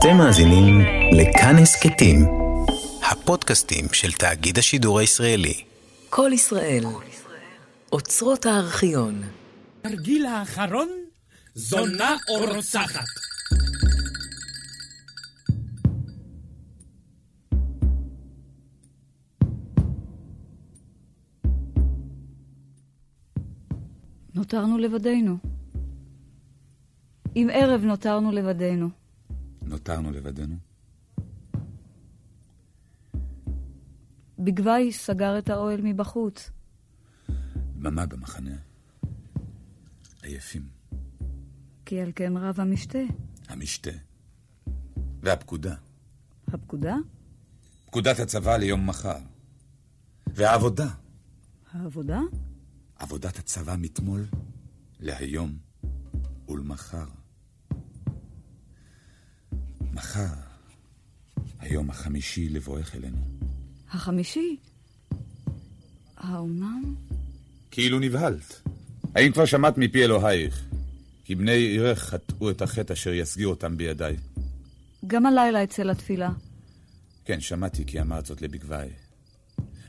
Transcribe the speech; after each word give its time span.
אתם 0.00 0.16
מאזינים 0.16 0.80
לכאן 1.12 1.56
הסכתים, 1.62 2.26
הפודקאסטים 3.10 3.84
של 3.92 4.12
תאגיד 4.12 4.58
השידור 4.58 4.98
הישראלי. 4.98 5.64
כל 6.10 6.30
ישראל, 6.34 6.84
אוצרות 7.92 8.46
הארכיון. 8.46 9.22
תרגיל 9.82 10.26
האחרון, 10.26 10.88
זונה 11.54 12.16
או 12.28 12.54
רוצחת. 12.54 13.04
נותרנו 24.34 24.78
לבדנו. 24.78 25.36
עם 27.34 27.48
ערב 27.52 27.84
נותרנו 27.84 28.32
לבדנו. 28.32 28.99
נותרנו 29.70 30.10
לבדנו? 30.10 30.56
בגבי 34.38 34.92
סגר 34.92 35.38
את 35.38 35.50
האוהל 35.50 35.80
מבחוץ. 35.82 36.50
דממה 37.76 38.06
במחנה. 38.06 38.56
עייפים. 40.22 40.68
כי 41.86 42.00
על 42.00 42.12
כן 42.16 42.36
רב 42.36 42.60
המשתה. 42.60 42.98
המשתה. 43.48 43.90
והפקודה. 45.22 45.74
הפקודה? 46.48 46.96
פקודת 47.86 48.18
הצבא 48.18 48.56
ליום 48.56 48.86
מחר. 48.86 49.18
והעבודה. 50.26 50.88
העבודה? 51.72 52.20
עבודת 52.96 53.38
הצבא 53.38 53.76
מתמול 53.78 54.26
להיום 55.00 55.58
ולמחר. 56.48 57.19
מחר, 60.00 60.34
היום 61.58 61.90
החמישי 61.90 62.48
לבואך 62.48 62.94
אלינו. 62.94 63.18
החמישי? 63.90 64.56
האומנם? 66.16 66.94
כאילו 67.70 67.98
נבהלת. 67.98 68.60
האם 69.14 69.32
כבר 69.32 69.44
שמעת 69.44 69.78
מפי 69.78 70.04
אלוהיך, 70.04 70.64
כי 71.24 71.34
בני 71.34 71.52
עירך 71.52 71.98
חטאו 71.98 72.50
את 72.50 72.62
החטא 72.62 72.92
אשר 72.92 73.12
יסגיר 73.12 73.48
אותם 73.48 73.76
בידיי? 73.76 74.16
גם 75.06 75.26
הלילה 75.26 75.64
אצל 75.64 75.90
התפילה. 75.90 76.30
כן, 77.24 77.40
שמעתי 77.40 77.84
כי 77.86 78.00
אמרת 78.00 78.26
זאת 78.26 78.42
לבגבי. 78.42 78.88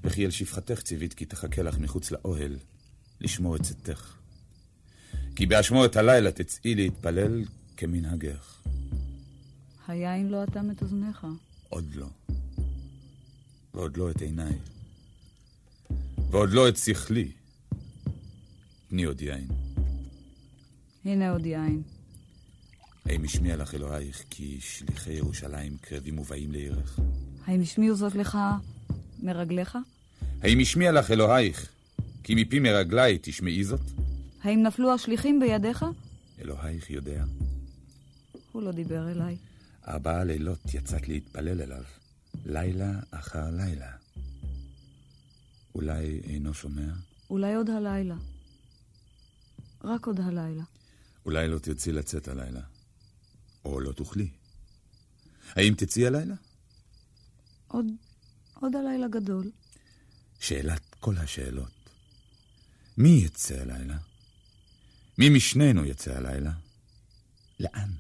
וכי 0.03 0.25
אל 0.25 0.31
שפחתך 0.31 0.81
ציווית 0.81 1.13
כי 1.13 1.25
תחכה 1.25 1.61
לך 1.61 1.77
מחוץ 1.77 2.11
לאוהל, 2.11 2.55
לשמור 3.21 3.55
את 3.55 3.61
צאתך. 3.61 4.15
כי 5.35 5.45
באשמורת 5.45 5.95
הלילה 5.95 6.31
תצאי 6.31 6.75
להתפלל 6.75 7.43
כמנהגך. 7.77 8.61
היין 9.87 10.29
לא 10.29 10.43
אטם 10.43 10.71
את 10.71 10.81
אוזניך. 10.81 11.27
עוד 11.69 11.85
לא. 11.95 12.07
ועוד 13.73 13.97
לא 13.97 14.11
את 14.11 14.21
עיניי. 14.21 14.53
ועוד 16.31 16.49
לא 16.49 16.69
את 16.69 16.77
שכלי. 16.77 17.31
תני 18.89 19.03
עוד 19.03 19.21
יין. 19.21 19.47
הנה 21.05 21.31
עוד 21.31 21.45
יין. 21.45 21.81
האם 23.05 23.23
השמיע 23.23 23.55
לך 23.55 23.75
אלוהיך 23.75 24.23
כי 24.29 24.57
שליחי 24.61 25.13
ירושלים 25.13 25.77
קרבים 25.81 26.19
ובאים 26.19 26.51
לעירך? 26.51 26.99
האם 27.45 27.61
השמיעו 27.61 27.95
זאת 27.95 28.15
לך 28.15 28.37
מרגליך? 29.23 29.77
האם 30.41 30.59
השמיע 30.59 30.91
לך 30.91 31.11
אלוהיך 31.11 31.69
כי 32.23 32.35
מפי 32.35 32.59
מרגלי 32.59 33.17
תשמעי 33.21 33.63
זאת? 33.63 33.81
האם 34.43 34.63
נפלו 34.63 34.93
השליחים 34.93 35.39
בידיך? 35.39 35.85
אלוהיך 36.41 36.89
יודע. 36.89 37.23
הוא 38.51 38.61
לא 38.61 38.71
דיבר 38.71 39.11
אליי. 39.11 39.37
ארבעה 39.87 40.23
לילות 40.23 40.73
יצאת 40.73 41.07
להתפלל 41.07 41.61
אליו, 41.61 41.83
לילה 42.45 42.91
אחר 43.11 43.49
לילה. 43.51 43.91
אולי 45.75 46.21
אינו 46.23 46.53
שומע? 46.53 46.93
אולי 47.29 47.55
עוד 47.55 47.69
הלילה. 47.69 48.15
רק 49.83 50.05
עוד 50.05 50.19
הלילה. 50.19 50.63
אולי 51.25 51.47
לא 51.47 51.59
תרצי 51.59 51.91
לצאת 51.91 52.27
הלילה. 52.27 52.61
או 53.65 53.79
לא 53.79 53.91
תוכלי. 53.91 54.29
האם 55.49 55.73
תצאי 55.77 56.07
הלילה? 56.07 56.35
עוד, 57.67 57.85
עוד 58.53 58.75
הלילה 58.75 59.07
גדול. 59.07 59.51
שאלת 60.39 60.95
כל 60.99 61.17
השאלות. 61.17 61.89
מי 62.97 63.09
יצא 63.09 63.61
הלילה? 63.61 63.97
מי 65.17 65.29
משנינו 65.29 65.85
יצא 65.85 66.17
הלילה? 66.17 66.51
לאן? 67.59 67.91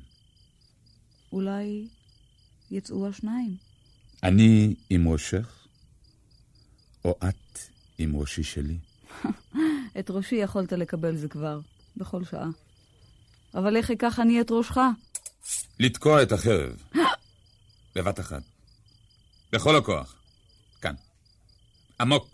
אולי 1.31 1.87
יצאו 2.71 3.07
השניים. 3.07 3.55
אני 4.23 4.75
עם 4.89 5.07
ראשך? 5.07 5.67
או 7.05 7.15
את 7.29 7.59
עם 7.97 8.15
ראשי 8.15 8.43
שלי? 8.43 8.77
את 9.99 10.09
ראשי 10.09 10.35
יכולת 10.35 10.71
לקבל 10.71 11.15
זה 11.15 11.27
כבר, 11.27 11.59
בכל 11.97 12.23
שעה. 12.23 12.49
אבל 13.53 13.77
איך 13.77 13.91
אקח 13.91 14.19
אני 14.19 14.41
את 14.41 14.47
ראשך? 14.51 14.77
לתקוע 15.79 16.23
את 16.23 16.31
החרב. 16.31 16.83
בבת 17.95 18.19
אחת. 18.19 18.43
בכל 19.51 19.75
הכוח. 19.75 20.15
כאן. 20.81 20.95
עמוק. 21.99 22.27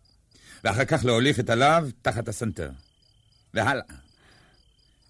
ואחר 0.64 0.84
כך 0.84 1.04
להוליך 1.04 1.40
את 1.40 1.50
הלהב 1.50 1.90
תחת 2.02 2.28
הסנטר. 2.28 2.70
והלאה. 3.54 3.84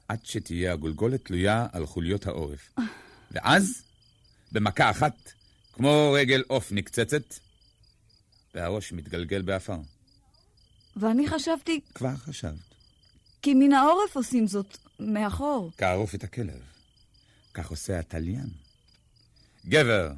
עד 0.09 0.19
שתהיה 0.25 0.73
הגולגולת 0.73 1.25
תלויה 1.25 1.67
על 1.73 1.87
חוליות 1.87 2.27
העורף. 2.27 2.71
ואז, 3.35 3.83
במכה 4.53 4.91
אחת, 4.91 5.33
כמו 5.73 6.13
רגל 6.19 6.43
עוף 6.49 6.73
נקצצת, 6.73 7.35
והראש 8.55 8.93
מתגלגל 8.93 9.43
באפר. 9.43 9.79
ואני 10.97 11.29
חשבתי... 11.29 11.81
כבר 11.95 12.17
חשבת. 12.17 12.75
כי 13.43 13.55
מן 13.55 13.73
העורף 13.73 14.17
עושים 14.17 14.47
זאת, 14.47 14.79
מאחור. 15.01 15.73
כערוף 15.79 16.15
את 16.15 16.25
הכלב. 16.25 16.63
כך 17.55 17.71
עושה 17.71 17.99
התליין. 17.99 18.49
גבר, 19.67 20.13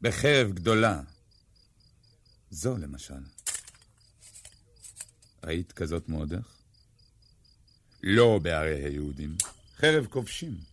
בחרב 0.00 0.52
גדולה. 0.52 1.00
זו 2.50 2.76
למשל. 2.76 3.22
ראית 5.44 5.72
כזאת 5.72 6.08
מעודך? 6.08 6.48
לא 8.02 8.38
בערי 8.42 8.84
היהודים. 8.84 9.36
חרב 9.76 10.06
כובשים. 10.06 10.69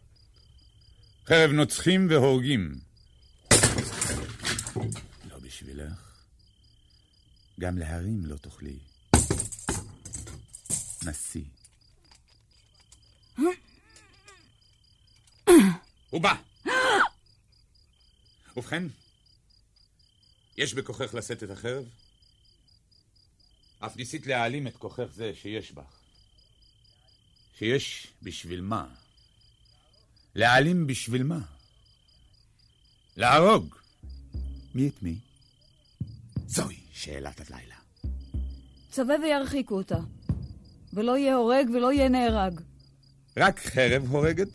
חרב 1.27 1.51
נוצחים 1.51 2.07
והורגים. 2.09 2.79
לא 5.29 5.39
בשבילך. 5.41 6.15
גם 7.59 7.77
להרים 7.77 8.25
לא 8.25 8.37
תוכלי. 8.37 8.79
נשיא. 11.05 11.43
הוא 16.09 16.21
בא! 16.21 16.33
ובכן, 18.57 18.83
יש 20.57 20.73
בכוחך 20.73 21.13
לשאת 21.13 21.43
את 21.43 21.49
החרב? 21.49 21.85
אף 23.79 23.97
ניסית 23.97 24.27
להעלים 24.27 24.67
את 24.67 24.77
כוחך 24.77 25.07
זה 25.13 25.31
שיש 25.35 25.71
בך. 25.71 25.99
שיש 27.57 28.07
בשביל 28.21 28.61
מה? 28.61 28.87
להעלים 30.37 30.87
בשביל 30.87 31.23
מה? 31.23 31.39
להרוג. 33.15 33.75
מי 34.75 34.87
את 34.87 35.03
מי? 35.03 35.19
זוהי 36.47 36.79
שאלת 36.91 37.51
הלילה. 37.51 37.75
צווה 38.91 39.15
וירחיקו 39.23 39.75
אותה. 39.77 39.99
ולא 40.93 41.17
יהיה 41.17 41.35
הורג 41.35 41.69
ולא 41.69 41.93
יהיה 41.93 42.09
נהרג. 42.09 42.61
רק 43.37 43.59
חרב 43.59 44.03
הורגת? 44.09 44.47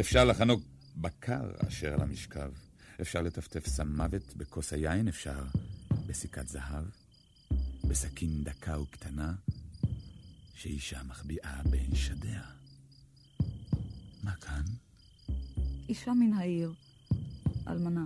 אפשר 0.00 0.24
לחנוק 0.24 0.62
בקר 0.96 1.50
אשר 1.68 1.94
על 1.94 2.00
המשכב. 2.00 2.50
אפשר 3.00 3.22
לטפטף 3.22 3.66
סם 3.66 3.96
מוות 3.96 4.36
בכוס 4.36 4.72
היין, 4.72 5.08
אפשר 5.08 5.44
בסיכת 6.06 6.48
זהב, 6.48 6.84
בסכין 7.88 8.44
דקה 8.44 8.80
וקטנה, 8.80 9.34
שאישה 10.54 11.02
מחביאה 11.02 11.60
בין 11.70 11.94
שדיה. 11.94 12.61
מה 14.22 14.34
כאן? 14.36 14.62
אישה 15.88 16.12
מן 16.12 16.32
העיר, 16.32 16.72
אלמנה. 17.68 18.04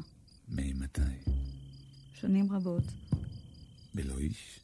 ממתי? 0.48 1.00
שנים 2.14 2.52
רבות, 2.52 2.84
בלא 3.94 4.18
איש? 4.18 4.60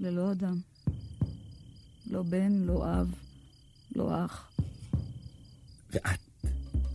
ללא 0.00 0.32
אדם. 0.32 0.60
לא 2.06 2.22
בן, 2.22 2.52
לא 2.52 3.00
אב, 3.00 3.14
לא 3.96 4.24
אח. 4.24 4.50
ואת 5.90 6.20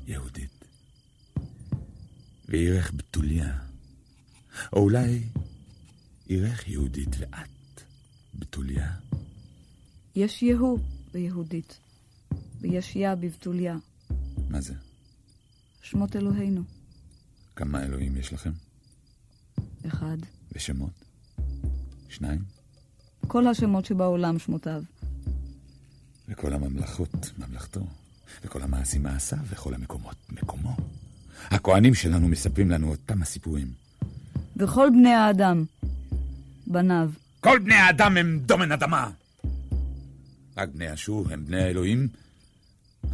יהודית. 0.07 0.65
ועירך 2.47 2.93
בתוליה. 2.93 3.59
או 4.73 4.79
אולי 4.79 5.23
עירך 6.25 6.67
יהודית 6.67 7.09
ואת 7.19 7.83
בתוליה. 8.35 8.95
יש 10.15 10.43
יהוא 10.43 10.79
ביהודית, 11.11 11.79
ויש 12.61 12.95
יה 12.95 13.15
בבתוליה. 13.15 13.77
מה 14.49 14.61
זה? 14.61 14.73
שמות 15.81 16.15
אלוהינו. 16.15 16.61
כמה 17.55 17.83
אלוהים 17.83 18.17
יש 18.17 18.33
לכם? 18.33 18.51
אחד. 19.87 20.17
ושמות? 20.51 21.05
שניים? 22.09 22.39
כל 23.27 23.47
השמות 23.47 23.85
שבעולם 23.85 24.39
שמותיו. 24.39 24.83
וכל 26.27 26.53
הממלכות, 26.53 27.31
ממלכתו. 27.37 27.81
וכל 28.43 28.61
המעשים 28.61 29.03
מעשיו, 29.03 29.39
וכל 29.49 29.73
המקומות, 29.73 30.15
מקומו. 30.29 30.77
הכהנים 31.49 31.93
שלנו 31.93 32.27
מספרים 32.27 32.71
לנו 32.71 32.89
אותם 32.89 33.21
הסיפורים. 33.21 33.67
וכל 34.57 34.89
בני 34.89 35.13
האדם, 35.13 35.65
בניו. 36.67 37.09
כל 37.39 37.59
בני 37.59 37.75
האדם 37.75 38.17
הם 38.17 38.39
דומן 38.45 38.71
אדמה. 38.71 39.11
רק 40.57 40.69
בני 40.69 40.93
אשור 40.93 41.27
הם 41.29 41.45
בני 41.45 41.63
האלוהים, 41.63 42.07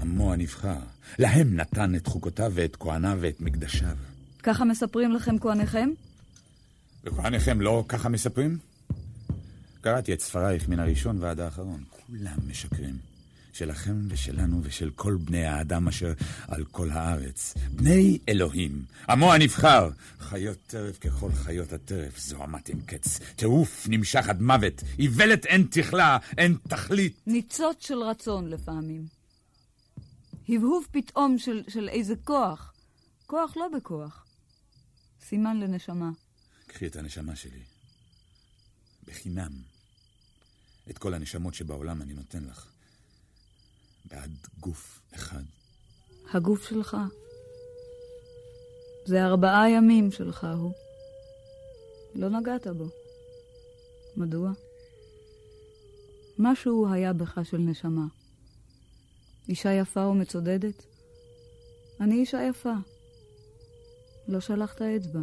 עמו 0.01 0.33
הנבחר. 0.33 0.79
להם 1.19 1.55
נתן 1.55 1.95
את 1.95 2.07
חוקותיו 2.07 2.51
ואת 2.55 2.75
כהניו 2.75 3.17
ואת 3.21 3.41
מקדשיו. 3.41 3.97
ככה 4.43 4.65
מספרים 4.65 5.11
לכם 5.11 5.39
כהניכם? 5.39 5.89
וכהניכם 7.03 7.61
לא 7.61 7.85
ככה 7.87 8.09
מספרים? 8.09 8.57
קראתי 9.81 10.13
את 10.13 10.21
ספרייך 10.21 10.69
מן 10.69 10.79
הראשון 10.79 11.17
ועד 11.19 11.39
האחרון. 11.39 11.83
כולם 12.07 12.37
משקרים. 12.47 12.97
שלכם 13.57 14.07
ושלנו 14.09 14.59
ושל 14.63 14.89
כל 14.95 15.17
בני 15.19 15.45
האדם 15.45 15.87
אשר 15.87 16.13
על 16.47 16.63
כל 16.63 16.89
הארץ. 16.89 17.53
בני 17.71 18.19
אלוהים, 18.29 18.85
עמו 19.09 19.33
הנבחר. 19.33 19.89
חיות 20.19 20.57
טרף 20.67 20.99
ככל 20.99 21.31
חיות 21.31 21.73
הטרף, 21.73 22.19
זוהמת 22.19 22.69
אין 22.69 22.81
קץ. 22.85 23.19
טירוף 23.35 23.87
נמשך 23.89 24.29
עד 24.29 24.41
מוות, 24.41 24.83
איוולת 24.99 25.45
אין 25.45 25.67
תכלה, 25.71 26.17
אין 26.37 26.57
תכלית. 26.67 27.21
ניצוץ 27.27 27.87
של 27.87 27.97
רצון 27.97 28.49
לפעמים. 28.49 29.16
הבהוב 30.49 30.87
פתאום 30.91 31.37
של, 31.37 31.63
של 31.67 31.89
איזה 31.89 32.15
כוח. 32.23 32.73
כוח 33.25 33.57
לא 33.57 33.67
בכוח. 33.77 34.25
סימן 35.21 35.59
לנשמה. 35.59 36.11
קחי 36.67 36.87
את 36.87 36.95
הנשמה 36.95 37.35
שלי. 37.35 37.63
בחינם. 39.05 39.51
את 40.89 40.97
כל 40.97 41.13
הנשמות 41.13 41.53
שבעולם 41.53 42.01
אני 42.01 42.13
נותן 42.13 42.43
לך. 42.43 42.71
בעד 44.05 44.31
גוף 44.59 45.01
אחד. 45.15 45.43
הגוף 46.33 46.69
שלך. 46.69 46.97
זה 49.05 49.25
ארבעה 49.25 49.69
ימים 49.69 50.11
שלך 50.11 50.47
הוא. 50.57 50.73
לא 52.15 52.29
נגעת 52.29 52.67
בו. 52.67 52.89
מדוע? 54.17 54.51
משהו 56.39 56.93
היה 56.93 57.13
בך 57.13 57.39
של 57.43 57.57
נשמה. 57.57 58.16
אישה 59.49 59.73
יפה 59.73 59.99
ומצודדת? 59.99 60.85
אני 62.01 62.15
אישה 62.15 62.43
יפה. 62.49 62.73
לא 64.27 64.39
שלחת 64.39 64.81
אצבע. 64.81 65.19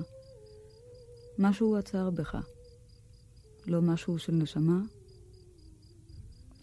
משהו 1.38 1.76
עצר 1.76 2.10
בך. 2.10 2.36
לא 3.66 3.82
משהו 3.82 4.18
של 4.18 4.32
נשמה? 4.32 4.78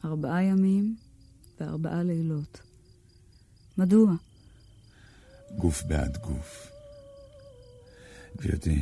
ארבעה 0.06 0.44
ימים 0.44 0.96
וארבעה 1.60 2.04
לילות. 2.04 2.62
מדוע? 3.78 4.12
גוף 5.58 5.84
בעד 5.84 6.18
גוף. 6.18 6.72
גברתי, 8.38 8.82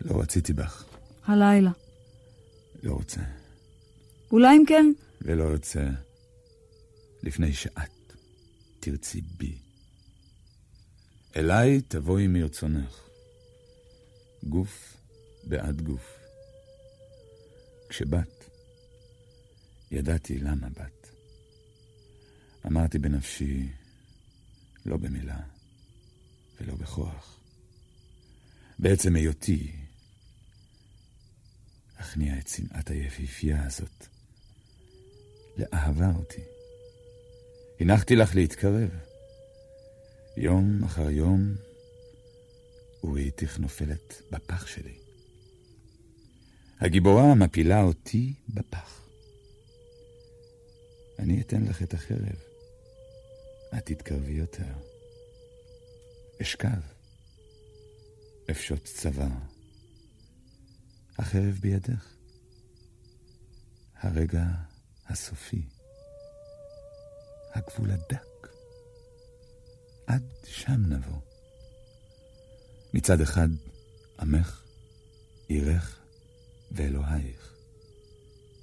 לא 0.00 0.20
רציתי 0.20 0.52
בך. 0.52 0.84
הלילה. 1.24 1.70
לא 2.82 2.92
רוצה. 2.92 3.20
אולי 4.32 4.56
אם 4.56 4.62
כן... 4.66 4.92
ולא 5.22 5.44
רוצה 5.52 5.88
לפני 7.26 7.52
שאת 7.52 8.12
תרצי 8.80 9.20
בי. 9.20 9.58
אליי 11.36 11.80
תבואי 11.88 12.26
מרצונך. 12.26 13.00
גוף 14.42 14.96
בעד 15.44 15.80
גוף. 15.82 16.18
כשבאת, 17.88 18.44
ידעתי 19.90 20.38
למה 20.38 20.68
באת. 20.68 21.08
אמרתי 22.66 22.98
בנפשי, 22.98 23.68
לא 24.86 24.96
במילה 24.96 25.40
ולא 26.60 26.74
בכוח. 26.74 27.40
בעצם 28.78 29.16
היותי, 29.16 29.72
אכניע 31.96 32.38
את 32.38 32.48
שנאת 32.48 32.90
היפיפייה 32.90 33.66
הזאת 33.66 34.06
לאהבה 35.56 36.12
אותי. 36.16 36.55
הנחתי 37.80 38.16
לך 38.16 38.34
להתקרב. 38.34 38.90
יום 40.36 40.84
אחר 40.84 41.10
יום, 41.10 41.54
וראיתיך 43.04 43.58
נופלת 43.58 44.22
בפח 44.30 44.66
שלי. 44.66 44.98
הגיבורה 46.80 47.34
מפילה 47.34 47.82
אותי 47.82 48.34
בפח. 48.48 49.08
אני 51.18 51.40
אתן 51.40 51.62
לך 51.62 51.82
את 51.82 51.94
החרב. 51.94 52.40
את 53.78 53.86
תתקרבי 53.86 54.32
יותר. 54.32 54.72
אשכב. 56.42 56.80
אפשוט 58.50 58.84
צבא. 58.84 59.28
החרב 61.18 61.58
בידך. 61.60 62.14
הרגע 63.94 64.44
הסופי. 65.06 65.75
הגבול 67.56 67.90
הדק. 67.90 68.48
עד 70.06 70.22
שם 70.44 70.92
נבוא. 70.92 71.20
מצד 72.94 73.20
אחד, 73.20 73.48
עמך, 74.20 74.62
עירך 75.48 76.00
ואלוהיך, 76.72 77.54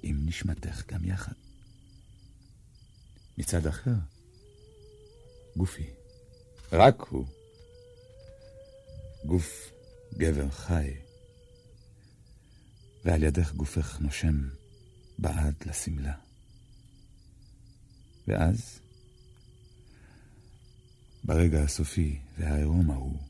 עם 0.02 0.26
נשמתך 0.26 0.92
גם 0.92 1.04
יחד. 1.04 1.32
מצד 3.38 3.66
אחר, 3.66 3.94
גופי, 5.56 5.90
רק 6.72 7.00
הוא, 7.00 7.26
גוף 9.26 9.70
גבר 10.14 10.50
חי, 10.50 10.94
ועל 13.04 13.22
ידך 13.22 13.52
גופך 13.52 14.00
נושם 14.00 14.48
בעד 15.18 15.54
לשמלה. 15.66 16.14
ואז, 18.28 18.80
ברגע 21.24 21.62
הסופי 21.62 22.18
והעירום 22.38 22.90
ההוא, 22.90 23.22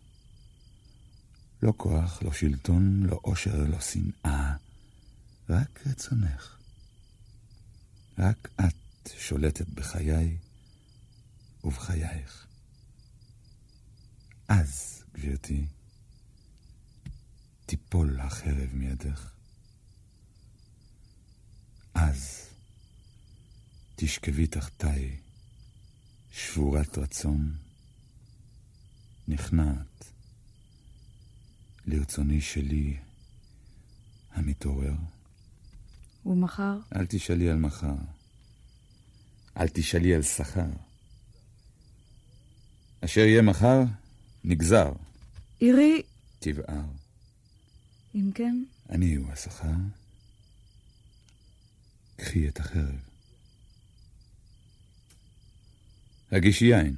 לא 1.62 1.72
כוח, 1.76 2.22
לא 2.22 2.32
שלטון, 2.32 3.02
לא 3.02 3.20
עושר, 3.22 3.64
לא 3.68 3.80
שנאה, 3.80 4.56
רק 5.48 5.86
רצונך. 5.86 6.56
רק 8.18 8.48
את 8.60 9.10
שולטת 9.18 9.68
בחיי 9.68 10.36
ובחייך. 11.64 12.46
אז, 14.48 15.02
גברתי, 15.14 15.66
תיפול 17.66 18.20
החרב 18.20 18.68
מידך. 18.72 19.30
אז 21.94 22.48
תשכבי 23.96 24.46
תחתיי, 24.46 25.16
שבורת 26.32 26.98
רצון, 26.98 27.56
נכנעת 29.28 30.12
לרצוני 31.86 32.40
שלי 32.40 32.96
המתעורר. 34.32 34.94
ומחר? 36.26 36.78
אל 36.96 37.06
תשאלי 37.08 37.50
על 37.50 37.56
מחר. 37.56 37.94
אל 39.56 39.68
תשאלי 39.68 40.14
על 40.14 40.22
שכר. 40.22 40.70
אשר 43.00 43.20
יהיה 43.20 43.42
מחר, 43.42 43.82
נגזר. 44.44 44.92
עירי... 45.60 46.02
תבער. 46.38 46.84
אם 48.14 48.30
כן? 48.34 48.64
אני 48.90 49.14
הוא 49.14 49.32
השכר. 49.32 49.74
קחי 52.16 52.48
את 52.48 52.60
החרב. 52.60 52.98
הגישי 56.32 56.64
יין. 56.64 56.96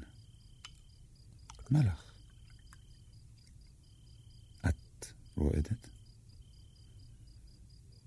מה 1.70 1.80
לך? 1.80 2.02
את 4.68 5.06
רועדת? 5.36 5.86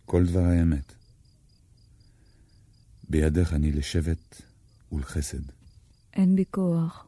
כל 0.05 0.25
דברי 0.25 0.61
אמת. 0.61 0.93
בידך 3.09 3.53
אני 3.53 3.71
לשבט 3.71 4.41
ולחסד. 4.91 5.41
אין 6.13 6.35
בי 6.35 6.43
כוח. 6.51 7.07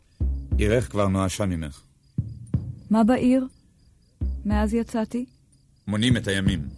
עירך 0.57 0.91
כבר 0.91 1.07
נואשה 1.07 1.45
ממך. 1.45 1.81
מה 2.89 3.03
בעיר? 3.03 3.47
מאז 4.45 4.73
יצאתי? 4.73 5.25
מונים 5.87 6.17
את 6.17 6.27
הימים. 6.27 6.69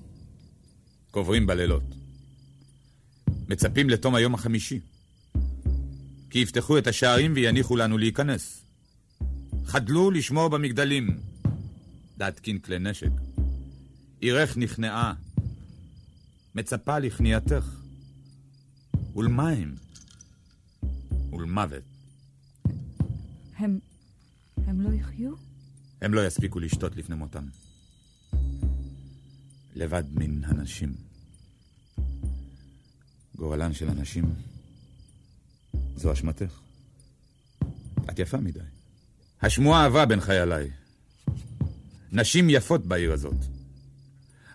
קוברים 1.12 1.47
בלילות. 1.47 1.83
מצפים 3.50 3.89
לתום 3.89 4.15
היום 4.15 4.33
החמישי. 4.33 4.79
כי 6.29 6.39
יפתחו 6.39 6.77
את 6.77 6.88
השערים 6.88 7.33
ויניחו 7.35 7.75
לנו 7.75 7.97
להיכנס. 7.97 8.62
חדלו 9.65 10.12
לשמור 10.12 10.47
במגדלים, 10.47 11.17
להתקין 12.19 12.59
כלי 12.59 12.79
נשק. 12.79 13.33
עירך 14.24 14.58
נכנעה, 14.58 15.13
מצפה 16.56 17.00
לכניעתך. 17.00 17.65
ולמים, 19.15 19.75
ולמוות. 21.32 21.84
הם... 23.58 23.80
הם 24.58 24.82
לא 24.82 24.89
יחיו? 24.89 25.34
הם 26.01 26.13
לא 26.13 26.27
יספיקו 26.27 26.60
לשתות 26.60 26.96
לפני 26.96 27.15
מותם. 27.15 27.48
לבד 29.75 30.03
מן 30.13 30.44
הנשים. 30.44 30.94
גורלן 33.36 33.74
של 33.74 33.89
הנשים 33.89 34.36
זו 35.96 36.13
אשמתך. 36.13 36.60
את 38.10 38.20
יפה 38.20 38.38
מדי. 38.38 38.60
השמועה 39.42 39.86
עברה 39.86 40.06
בין 40.06 40.22
חייליי. 40.22 40.70
נשים 42.12 42.50
יפות 42.50 42.86
בעיר 42.86 43.13
הזאת. 43.13 43.62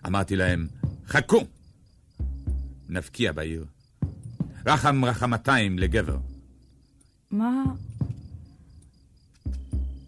אמרתי 0.09 0.35
להם, 0.35 0.67
חכו! 1.07 1.37
נבקיע 2.89 3.31
בעיר. 3.31 3.65
רחם 4.65 5.05
רחמתיים 5.05 5.79
לגבר. 5.79 6.17
מה... 7.31 7.63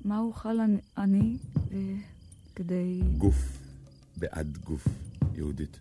מה 0.06 0.20
אוכל 0.20 0.60
אני, 0.60 0.78
אני 0.98 1.38
אה, 1.72 1.96
כדי... 2.56 3.02
גוף 3.18 3.58
בעד 4.18 4.58
גוף, 4.58 4.88
יהודית. 5.36 5.80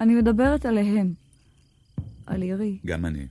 אני 0.00 0.14
מדברת 0.14 0.66
עליהם. 0.66 1.14
על 2.26 2.42
עירי. 2.42 2.78
גם 2.86 3.06
אני. 3.06 3.26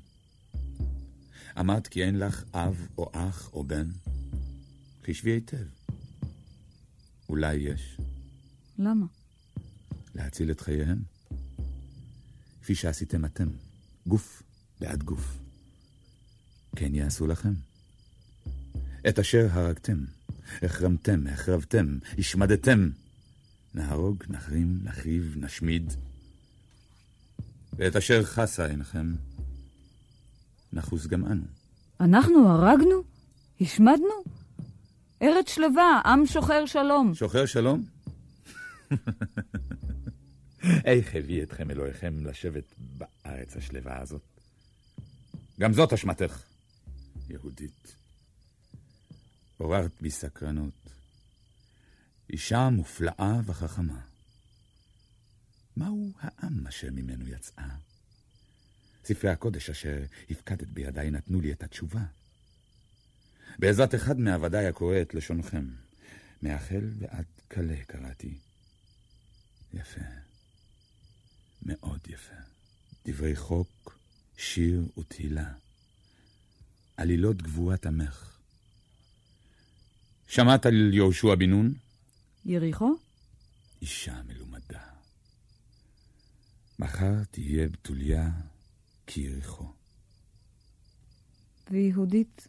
אמרת 1.59 1.87
כי 1.87 2.03
אין 2.03 2.19
לך 2.19 2.43
אב 2.53 2.87
או 2.97 3.09
אח 3.13 3.49
או 3.53 3.63
בן? 3.63 3.87
חישבי 5.03 5.31
היטב. 5.31 5.65
אולי 7.29 7.55
יש. 7.55 7.97
למה? 8.79 9.05
להציל 10.15 10.51
את 10.51 10.61
חייהם. 10.61 10.97
כפי 12.61 12.75
שעשיתם 12.75 13.25
אתם, 13.25 13.47
גוף 14.07 14.43
בעד 14.79 15.03
גוף. 15.03 15.37
כן 16.75 16.95
יעשו 16.95 17.27
לכם. 17.27 17.53
את 19.09 19.19
אשר 19.19 19.47
הרגתם, 19.51 19.97
החרמתם, 20.63 21.27
החרבתם, 21.27 21.97
השמדתם, 22.17 22.89
נהרוג, 23.73 24.23
נחרים, 24.29 24.79
נחריב, 24.83 25.35
נשמיד. 25.37 25.93
ואת 27.73 27.95
אשר 27.95 28.23
חסה 28.23 28.65
עינכם, 28.65 29.13
נחוס 30.73 31.07
גם 31.07 31.25
אנו. 31.25 31.45
אנחנו 31.99 32.49
הרגנו? 32.49 33.03
השמדנו? 33.61 34.23
ארץ 35.21 35.49
שלווה, 35.49 36.01
עם 36.05 36.25
שוחר 36.25 36.65
שלום. 36.65 37.13
שוחר 37.13 37.45
שלום? 37.45 37.85
איך 40.85 41.15
הביא 41.15 41.43
אתכם 41.43 41.71
אלוהיכם 41.71 42.25
לשבת 42.25 42.63
בארץ 42.77 43.57
השלווה 43.57 43.99
הזאת? 43.99 44.21
גם 45.59 45.73
זאת 45.73 45.93
אשמתך, 45.93 46.43
יהודית. 47.29 47.95
עוררת 49.57 49.91
בי 50.01 50.11
סקרנות. 50.11 50.73
אישה 52.29 52.69
מופלאה 52.69 53.39
וחכמה. 53.45 54.01
מהו 55.77 56.11
העם 56.19 56.67
אשר 56.67 56.87
ממנו 56.91 57.27
יצאה? 57.27 57.75
ספרי 59.05 59.29
הקודש 59.29 59.69
אשר 59.69 60.03
הפקדת 60.29 60.67
בידיי 60.67 61.11
נתנו 61.11 61.41
לי 61.41 61.51
את 61.51 61.63
התשובה. 61.63 62.03
בעזרת 63.59 63.95
אחד 63.95 64.19
מעבדיי 64.19 64.67
הקורא 64.67 65.01
את 65.01 65.13
לשונכם, 65.13 65.65
מהחל 66.41 66.89
ועד 66.99 67.25
כלה 67.51 67.83
קראתי. 67.87 68.37
יפה. 69.73 70.24
מאוד 71.65 71.99
יפה. 72.07 72.35
דברי 73.05 73.35
חוק, 73.35 73.99
שיר 74.37 74.81
ותהילה. 74.97 75.53
עלילות 76.97 77.41
גבורת 77.41 77.85
עמך. 77.85 78.37
שמעת 80.27 80.65
על 80.65 80.93
יהושע 80.93 81.35
בן 81.35 81.49
נון? 81.49 81.73
יריחו? 82.45 82.95
אישה 83.81 84.21
מלומדה. 84.23 84.81
מחר 86.79 87.23
תהיה 87.31 87.67
בתוליה 87.67 88.29
כיריחו. 89.07 89.73
ויהודית 91.71 92.47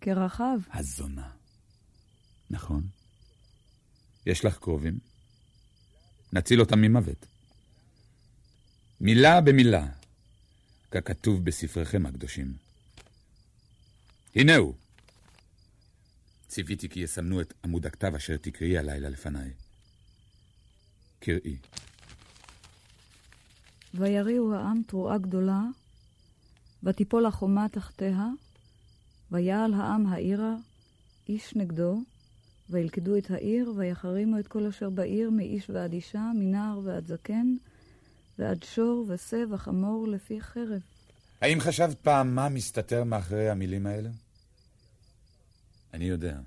כרחב. 0.00 0.58
הזונה. 0.72 1.30
נכון. 2.50 2.88
יש 4.26 4.44
לך 4.44 4.58
קרובים? 4.58 4.98
נציל 6.32 6.60
אותם 6.60 6.80
ממוות. 6.80 7.26
מילה 9.00 9.40
במילה, 9.40 9.86
ככתוב 10.90 11.44
בספריכם 11.44 12.06
הקדושים. 12.06 12.52
הנה 14.34 14.56
הוא. 14.56 14.74
ציוויתי 16.48 16.88
כי 16.88 17.00
יסמנו 17.00 17.40
את 17.40 17.54
עמוד 17.64 17.86
הכתב 17.86 18.14
אשר 18.14 18.36
תקראי 18.36 18.78
הלילה 18.78 19.08
לפניי. 19.08 19.50
קראי. 21.20 21.56
ויריעו 23.94 24.54
העם 24.54 24.82
תרועה 24.86 25.18
גדולה, 25.18 25.62
ותיפול 26.82 27.26
החומה 27.26 27.66
תחתיה, 27.68 28.26
ויעל 29.32 29.74
העם 29.74 30.06
העירה, 30.06 30.54
איש 31.28 31.56
נגדו, 31.56 32.02
וילכדו 32.70 33.16
את 33.16 33.30
העיר, 33.30 33.72
ויחרימו 33.76 34.38
את 34.38 34.48
כל 34.48 34.66
אשר 34.66 34.90
בעיר, 34.90 35.30
מאיש 35.30 35.70
ועד 35.70 35.92
אישה, 35.92 36.30
מנער 36.34 36.80
ועד 36.84 37.06
זקן, 37.06 37.54
ועד 38.38 38.62
שור 38.62 39.06
ושה 39.08 39.42
וחמור 39.50 40.08
לפי 40.08 40.40
חרב. 40.40 40.80
האם 41.40 41.60
חשבת 41.60 41.98
פעם 41.98 42.34
מה 42.34 42.48
מסתתר 42.48 43.04
מאחורי 43.04 43.50
המילים 43.50 43.86
האלה? 43.86 44.10
אני 45.94 46.04
יודע. 46.04 46.38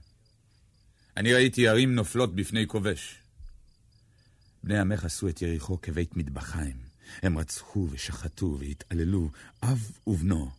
אני 1.17 1.33
ראיתי 1.33 1.67
ערים 1.67 1.95
נופלות 1.95 2.35
בפני 2.35 2.67
כובש. 2.67 3.15
בני 4.63 4.79
עמך 4.79 5.05
עשו 5.05 5.29
את 5.29 5.41
יריחו 5.41 5.81
כבית 5.81 6.17
מטבחיים. 6.17 6.75
הם 7.21 7.37
רצחו 7.37 7.87
ושחטו 7.91 8.57
והתעללו, 8.59 9.29
אב 9.63 9.91
ובנו, 10.07 10.49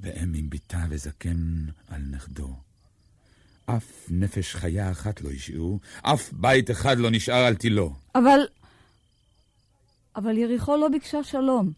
ואם 0.00 0.34
עם 0.34 0.50
ביתה 0.50 0.84
וזקן 0.90 1.66
על 1.88 2.02
נכדו. 2.10 2.56
אף 3.66 4.06
נפש 4.10 4.54
חיה 4.54 4.90
אחת 4.90 5.20
לא 5.20 5.30
השאירו, 5.30 5.80
אף 6.02 6.32
בית 6.32 6.70
אחד 6.70 6.98
לא 6.98 7.10
נשאר 7.10 7.44
על 7.44 7.54
תילו. 7.54 7.94
אבל... 8.14 8.40
אבל 10.18 10.38
יריחו 10.38 10.76
לא 10.76 10.88
ביקשה 10.88 11.24
שלום. 11.24 11.72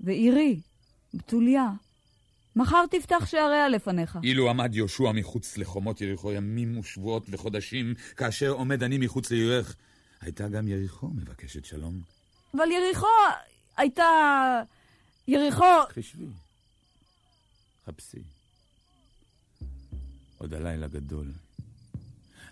ועירי, 0.00 0.60
בתוליה, 1.14 1.68
מחר 2.56 2.84
תפתח 2.90 3.26
שעריה 3.26 3.68
לפניך. 3.68 4.18
אילו 4.22 4.50
עמד 4.50 4.74
יהושע 4.74 5.12
מחוץ 5.12 5.58
לחומות 5.58 6.00
יריחו 6.00 6.32
ימים 6.32 6.78
ושבועות 6.78 7.26
וחודשים, 7.30 7.94
כאשר 8.16 8.50
עומד 8.50 8.82
אני 8.82 8.98
מחוץ 8.98 9.30
לעירך, 9.30 9.76
הייתה 10.20 10.48
גם 10.48 10.68
יריחו 10.68 11.08
מבקשת 11.08 11.64
שלום. 11.64 12.00
אבל 12.54 12.70
יריחו 12.70 13.06
הייתה... 13.76 14.04
יריחו... 15.28 15.64
חשבי, 15.88 16.26
חפשי. 17.86 18.22
עוד 20.38 20.54
הלילה 20.54 20.88
גדול. 20.88 21.26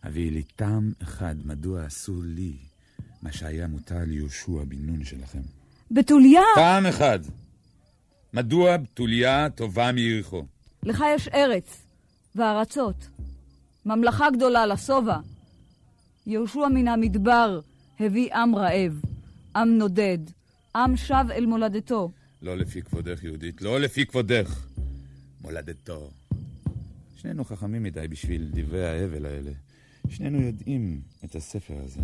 הביאי 0.03 0.31
לי 0.31 0.43
טעם 0.43 0.93
אחד 1.03 1.35
מדוע 1.45 1.85
עשו 1.85 2.23
לי 2.23 2.57
מה 3.23 3.33
שהיה 3.33 3.67
מותר 3.67 3.99
ליהושע 4.07 4.65
בן 4.69 4.77
נון 4.79 5.05
שלכם. 5.05 5.41
בתוליה! 5.91 6.43
טעם 6.55 6.87
אחד. 6.87 7.19
מדוע 8.35 8.77
בתוליה 8.77 9.51
טובה 9.51 9.93
מיריחו? 9.93 10.45
לך 10.83 11.05
יש 11.15 11.29
ארץ 11.29 11.83
וארצות, 12.35 13.09
ממלכה 13.87 14.31
גדולה 14.31 14.67
לשובע. 14.67 15.17
יהושע 16.27 16.69
מן 16.75 16.89
המדבר 16.89 17.61
הביא 18.01 18.35
עם 18.35 18.57
רעב, 18.57 19.01
עם 19.57 19.79
נודד, 19.79 20.19
עם 20.77 20.97
שב 20.97 21.25
אל 21.31 21.47
מולדתו. 21.47 22.11
לא 22.43 22.57
לפי 22.57 22.83
כבודך, 22.83 23.25
יהודית, 23.25 23.63
לא 23.63 23.81
לפי 23.81 24.07
כבודך. 24.07 24.67
מולדתו. 25.41 26.11
שנינו 27.17 27.45
חכמים 27.45 27.83
מדי 27.83 28.09
בשביל 28.09 28.51
דברי 28.53 28.87
ההבל 28.87 29.27
האלה. 29.27 29.51
שנינו 30.09 30.41
יודעים 30.41 31.01
את 31.25 31.35
הספר 31.35 31.75
הזה. 31.85 32.01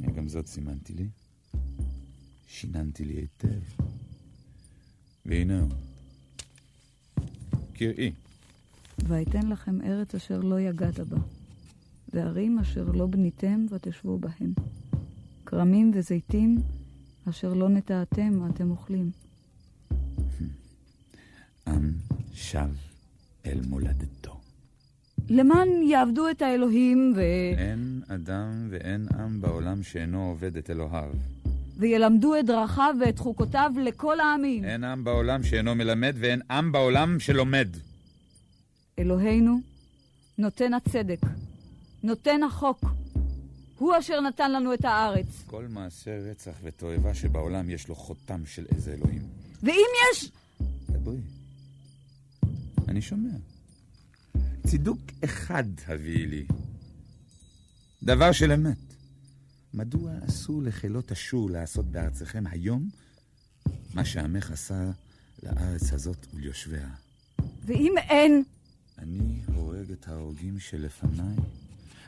הנה, 0.00 0.12
גם 0.12 0.28
זאת 0.28 0.46
סימנתי 0.46 0.92
לי. 0.92 1.08
שיננתי 2.46 3.04
לי 3.04 3.12
היטב. 3.14 3.84
והנה 5.26 5.60
הוא. 5.60 5.70
קראי. 7.72 8.12
ואתן 8.98 9.48
לכם 9.48 9.80
ארץ 9.82 10.14
אשר 10.14 10.40
לא 10.40 10.60
יגעת 10.60 11.00
בה, 11.00 11.16
וערים 12.14 12.58
אשר 12.58 12.84
לא 12.84 13.06
בניתם 13.06 13.66
ותשבו 13.70 14.18
בהם. 14.18 14.52
כרמים 15.46 15.90
וזיתים 15.94 16.62
אשר 17.28 17.54
לא 17.54 17.68
נטעתם 17.68 18.50
אתם 18.50 18.70
אוכלים. 18.70 19.10
עם 21.66 21.92
שב 22.32 22.70
אל 23.46 23.60
מולדתו. 23.66 24.39
למען 25.30 25.68
יעבדו 25.82 26.30
את 26.30 26.42
האלוהים 26.42 27.12
ו... 27.16 27.20
אין 27.58 28.00
אדם 28.08 28.68
ואין 28.70 29.06
עם 29.18 29.40
בעולם 29.40 29.82
שאינו 29.82 30.28
עובד 30.28 30.56
את 30.56 30.70
אלוהיו. 30.70 31.10
וילמדו 31.76 32.38
את 32.38 32.46
דרכיו 32.46 32.94
ואת 33.00 33.18
חוקותיו 33.18 33.72
לכל 33.84 34.20
העמים. 34.20 34.64
אין 34.64 34.84
עם 34.84 35.04
בעולם 35.04 35.44
שאינו 35.44 35.74
מלמד 35.74 36.14
ואין 36.18 36.40
עם 36.50 36.72
בעולם 36.72 37.20
שלומד. 37.20 37.68
אלוהינו, 38.98 39.60
נותן 40.38 40.74
הצדק, 40.74 41.20
נותן 42.02 42.42
החוק. 42.42 42.84
הוא 43.78 43.98
אשר 43.98 44.20
נתן 44.20 44.52
לנו 44.52 44.74
את 44.74 44.84
הארץ. 44.84 45.44
כל 45.46 45.64
מעשה 45.68 46.18
רצח 46.30 46.54
ותועבה 46.62 47.14
שבעולם 47.14 47.70
יש 47.70 47.88
לו 47.88 47.94
חותם 47.94 48.40
של 48.46 48.66
איזה 48.74 48.92
אלוהים. 48.92 49.22
ואם 49.62 49.88
יש... 50.12 50.30
דברי. 50.90 51.18
אני 52.88 53.02
שומע. 53.02 53.30
צידוק 54.66 55.00
אחד 55.24 55.64
הביאי 55.86 56.26
לי. 56.26 56.46
דבר 58.02 58.32
של 58.32 58.52
אמת. 58.52 58.76
מדוע 59.74 60.12
אסור 60.28 60.62
לחילות 60.62 61.12
אשור 61.12 61.50
לעשות 61.50 61.86
בארצכם 61.86 62.44
היום 62.50 62.90
מה 63.94 64.04
שעמך 64.04 64.50
עשה 64.50 64.90
לארץ 65.42 65.92
הזאת 65.92 66.26
וליושביה? 66.34 66.88
ואם 67.64 67.94
אין... 67.98 68.42
אני 68.98 69.40
הורג 69.54 69.92
את 69.92 70.08
ההורגים 70.08 70.60
שלפניי, 70.60 71.36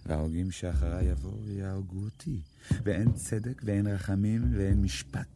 וההורגים 0.07 0.51
שאחריי 0.51 1.07
יבואו 1.07 1.43
ויהרגו 1.45 2.05
אותי. 2.05 2.41
ואין 2.83 3.13
צדק 3.13 3.63
ואין 3.65 3.87
רחמים 3.87 4.53
ואין 4.57 4.83
משפט. 4.83 5.27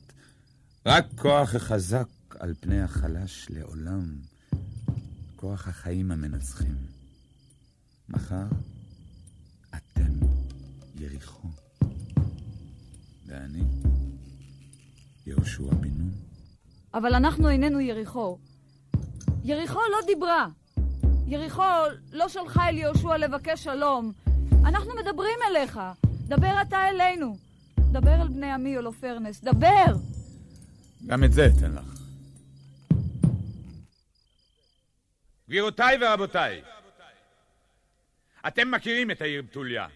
רק 0.86 1.06
כוח 1.16 1.54
החזק 1.54 2.08
על 2.30 2.54
פני 2.60 2.80
החלש 2.80 3.46
לעולם. 3.50 4.16
כוח 5.36 5.68
החיים 5.68 6.10
המנצחים. 6.10 6.95
מחר 8.08 8.44
אתם 9.70 10.12
יריחו. 10.94 11.48
ואני 13.26 13.64
יהושע 15.26 15.62
בן 15.62 15.88
נון. 15.88 16.10
אבל 16.94 17.14
אנחנו 17.14 17.48
איננו 17.48 17.80
יריחו. 17.80 18.38
יריחו 19.44 19.78
לא 19.90 20.06
דיברה. 20.06 20.48
יריחו 21.26 21.62
לא 22.12 22.28
שלחה 22.28 22.68
אל 22.68 22.78
יהושע 22.78 23.16
לבקש 23.16 23.64
שלום. 23.64 24.12
אנחנו 24.64 24.90
מדברים 25.00 25.38
אליך. 25.50 25.80
דבר 26.28 26.62
אתה 26.62 26.88
אלינו. 26.88 27.36
דבר 27.92 28.22
אל 28.22 28.28
בני 28.28 28.52
עמי 28.52 28.76
הולופרנס. 28.76 29.40
דבר! 29.40 29.96
גם 31.06 31.24
את 31.24 31.32
זה 31.32 31.46
אתן 31.46 31.72
לך. 31.72 31.96
גבירותיי 35.48 35.98
ורבותיי, 36.00 36.62
אתם 38.48 38.70
מכירים 38.70 39.10
את 39.10 39.22
העיר 39.22 39.42
בתוליה. 39.42 39.86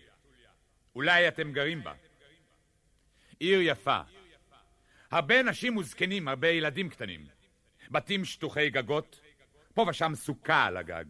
אולי 0.96 1.28
אתם 1.28 1.52
גרים 1.52 1.84
בה. 1.84 1.92
עיר 3.38 3.60
יפה. 3.62 4.00
הרבה 5.10 5.42
נשים 5.42 5.76
וזקנים, 5.76 6.28
הרבה 6.28 6.48
ילדים 6.48 6.88
קטנים. 6.88 7.26
בתים 7.90 8.24
שטוחי 8.24 8.70
גגות, 8.70 9.20
פה 9.74 9.86
ושם 9.88 10.12
סוכה 10.14 10.64
על 10.64 10.76
הגג. 10.76 11.04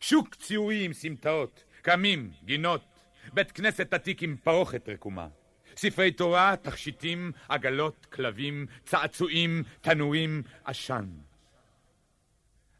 שוק 0.00 0.34
ציורי 0.34 0.84
עם 0.84 0.92
סמטאות, 0.92 1.64
קמים, 1.82 2.30
גינות, 2.44 2.84
בית 3.32 3.52
כנסת 3.52 3.94
עתיק 3.94 4.22
עם 4.22 4.36
פרוכת 4.36 4.88
רקומה. 4.88 5.28
ספרי 5.76 6.10
תורה, 6.12 6.54
תכשיטים, 6.62 7.32
עגלות, 7.48 8.06
כלבים, 8.12 8.66
צעצועים, 8.84 9.62
תנורים, 9.80 10.42
עשן. 10.64 11.06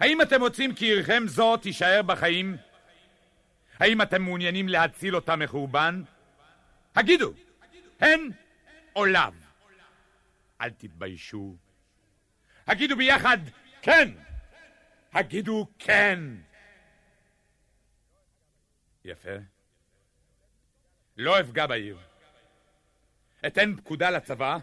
האם 0.00 0.23
אתם 0.23 0.40
רוצים 0.40 0.75
כי 0.75 0.85
עירכם 0.85 1.23
זו 1.26 1.56
תישאר 1.56 2.02
בחיים? 2.02 2.56
האם 3.80 4.02
אתם 4.02 4.23
מעוניינים 4.23 4.68
להציל 4.68 5.16
אותה 5.16 5.37
מחורבן? 5.37 6.03
הגידו, 6.94 7.33
הן 8.00 8.31
או 8.96 9.07
לאו. 9.07 9.33
אל 10.61 10.70
תתביישו. 10.70 11.57
הגידו 12.66 12.96
ביחד, 12.96 13.38
כן! 13.83 14.11
הגידו 15.12 15.66
כן! 15.79 16.20
יפה. 19.05 19.37
לא 21.16 21.40
אפגע 21.40 21.66
בעיר. 21.66 21.98
אתן 23.46 23.77
פקודה 23.77 24.11
לצבא, 24.11 24.59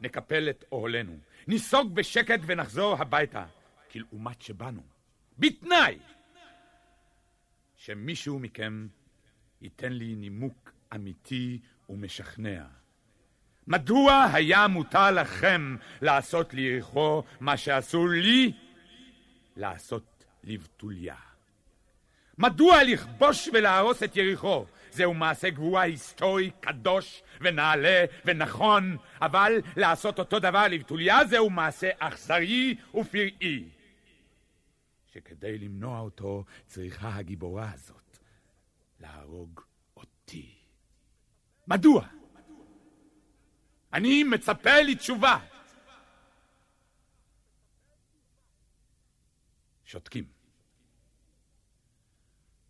נקפל 0.00 0.50
את 0.50 0.64
אוהלנו. 0.72 1.18
ניסוג 1.46 1.94
בשקט 1.94 2.40
ונחזור 2.46 2.96
הביתה, 3.00 3.46
כלעומת 3.92 4.42
שבאנו. 4.42 4.82
בתנאי 5.38 5.98
שמישהו 7.84 8.38
מכם 8.38 8.86
ייתן 9.62 9.92
לי 9.92 10.14
נימוק 10.14 10.72
אמיתי 10.94 11.58
ומשכנע. 11.88 12.64
מדוע 13.66 14.26
היה 14.32 14.68
מותר 14.68 15.10
לכם 15.10 15.76
לעשות 16.02 16.54
ליריחו 16.54 17.22
מה 17.40 17.56
שעשו 17.56 18.08
לי 18.08 18.52
לעשות 19.56 20.24
לבתוליה? 20.44 21.14
מדוע 22.38 22.84
לכבוש 22.84 23.48
ולהרוס 23.52 24.02
את 24.02 24.16
יריחו? 24.16 24.64
זהו 24.90 25.14
מעשה 25.14 25.50
גבורה 25.50 25.82
היסטורי, 25.82 26.50
קדוש 26.60 27.22
ונעלה 27.40 28.04
ונכון, 28.24 28.96
אבל 29.20 29.60
לעשות 29.76 30.18
אותו 30.18 30.38
דבר 30.38 30.68
לבתוליה 30.68 31.24
זהו 31.24 31.50
מעשה 31.50 31.90
אכזרי 31.98 32.74
ופראי. 32.94 33.64
שכדי 35.12 35.58
למנוע 35.58 36.00
אותו 36.00 36.44
צריכה 36.66 37.16
הגיבורה 37.16 37.72
הזאת 37.72 38.18
להרוג 39.00 39.60
אותי. 39.96 40.54
מדוע? 41.66 42.06
אני 43.92 44.24
מצפה 44.24 44.80
לתשובה. 44.82 45.38
שותקים. 49.84 50.24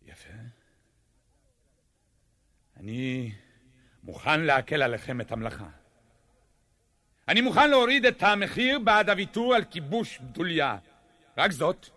יפה. 0.01 0.33
אני 2.77 3.31
מוכן 4.03 4.41
להקל 4.41 4.81
עליכם 4.81 5.21
את 5.21 5.31
המלאכה. 5.31 5.69
אני 7.27 7.41
מוכן 7.41 7.69
להוריד 7.69 8.05
את 8.05 8.23
המחיר 8.23 8.79
בעד 8.79 9.09
הוויתור 9.09 9.55
על 9.55 9.63
כיבוש 9.63 10.19
בתוליה. 10.21 10.77
רק 11.37 11.51
זאת, 11.51 11.89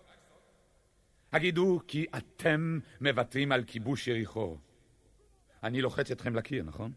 הגידו 1.33 1.79
כי 1.87 2.05
אתם 2.17 2.79
מוותרים 3.01 3.51
על 3.51 3.63
כיבוש 3.63 4.07
יריחו. 4.07 4.57
אני 5.63 5.81
לוחץ 5.81 6.11
אתכם 6.11 6.35
לקיר, 6.35 6.63
נכון? 6.63 6.91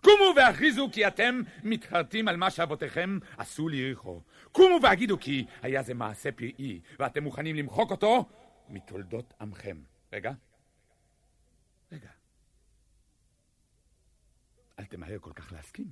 קומו 0.00 0.34
והכריזו 0.36 0.88
כי 0.92 1.06
אתם 1.06 1.40
מתחרטים 1.62 2.28
על 2.28 2.36
מה 2.36 2.50
שאבותיכם 2.50 3.18
עשו 3.38 3.68
ליריחו. 3.68 4.20
קומו 4.52 4.78
והגידו 4.82 5.20
כי 5.20 5.44
היה 5.62 5.82
זה 5.82 5.94
מעשה 5.94 6.32
פראי, 6.32 6.80
ואתם 6.98 7.22
מוכנים 7.22 7.56
למחוק 7.56 7.90
אותו 7.90 8.28
מתולדות 8.68 9.34
עמכם. 9.40 9.76
רגע. 10.12 10.32
רגע. 11.92 12.08
אל 14.78 14.84
תמהר 14.84 15.18
כל 15.20 15.32
כך 15.32 15.52
להסכים. 15.52 15.86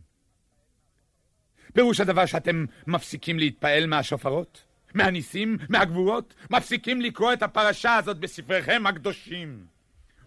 פירוש 1.73 2.01
הדבר 2.01 2.27
שאתם 2.27 2.65
מפסיקים 2.87 3.39
להתפעל 3.39 3.87
מהשופרות, 3.87 4.65
מהניסים, 4.95 5.57
מהגבורות, 5.69 6.35
מפסיקים 6.51 7.01
לקרוא 7.01 7.33
את 7.33 7.43
הפרשה 7.43 7.97
הזאת 7.97 8.19
בספריכם 8.19 8.87
הקדושים. 8.87 9.67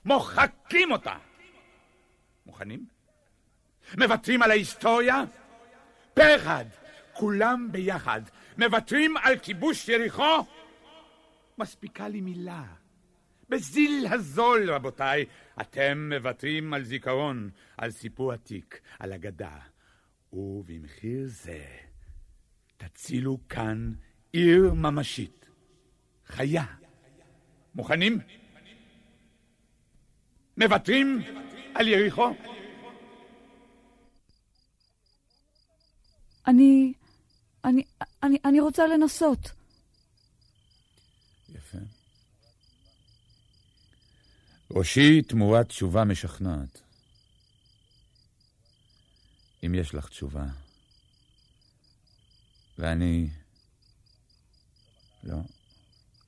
מוחקים 0.05 0.91
אותה. 0.91 1.15
מוכנים? 2.45 2.85
מוותרים 3.97 4.41
על 4.41 4.51
ההיסטוריה? 4.51 5.23
פה 6.13 6.35
אחד, 6.35 6.65
כולם 7.13 7.67
ביחד, 7.71 8.21
מוותרים 8.57 9.17
על 9.17 9.37
כיבוש 9.37 9.89
יריחו? 9.89 10.45
מספיקה 11.57 12.07
לי 12.07 12.21
מילה. 12.21 12.63
בזיל 13.49 14.07
הזול, 14.11 14.71
רבותיי, 14.71 15.25
אתם 15.61 16.11
מוותרים 16.13 16.73
על 16.73 16.83
זיכרון, 16.83 17.49
על 17.77 17.91
סיפור 17.91 18.33
עתיק, 18.33 18.81
על 18.99 19.13
אגדה. 19.13 19.57
ובמחיר 20.33 21.25
זה 21.27 21.65
תצילו 22.77 23.37
כאן 23.49 23.93
עיר 24.33 24.73
ממשית, 24.73 25.45
חיה. 26.27 26.65
מוכנים? 27.75 28.19
מוותרים 30.57 31.21
על 31.75 31.87
יריחו? 31.87 32.29
אני... 36.47 36.93
אני... 37.65 37.83
אני, 38.23 38.37
אני 38.45 38.59
רוצה 38.59 38.87
לנסות. 38.87 39.51
יפה. 41.49 41.77
ראשי 44.71 45.21
תמורת 45.21 45.67
תשובה 45.67 46.03
משכנעת. 46.03 46.81
אם 49.65 49.75
יש 49.75 49.93
לך 49.93 50.09
תשובה, 50.09 50.45
ואני... 52.77 53.29
לא, 55.23 55.37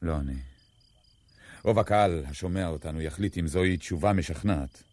לא 0.01 0.19
אני. 0.19 0.41
רוב 1.63 1.79
הקהל 1.79 2.25
השומע 2.25 2.67
אותנו 2.67 3.01
יחליט 3.01 3.37
אם 3.37 3.47
זוהי 3.47 3.77
תשובה 3.77 4.13
משכנעת. 4.13 4.83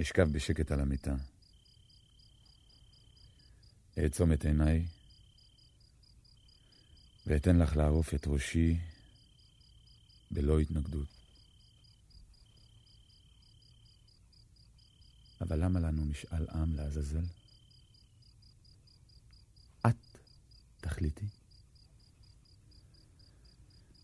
אשכב 0.00 0.28
בשקט 0.32 0.72
על 0.72 0.80
המיטה. 0.80 1.14
אעצום 3.98 4.32
את 4.32 4.44
עיניי, 4.44 4.86
ואתן 7.26 7.58
לך 7.58 7.76
לערוף 7.76 8.14
את 8.14 8.26
ראשי 8.26 8.78
בלא 10.30 10.58
התנגדות. 10.58 11.08
אבל 15.40 15.64
למה 15.64 15.80
לנו 15.80 16.04
משאל 16.04 16.46
עם 16.50 16.74
לעזאזל? 16.74 17.24
את 19.86 19.96
תחליטי. 20.82 21.26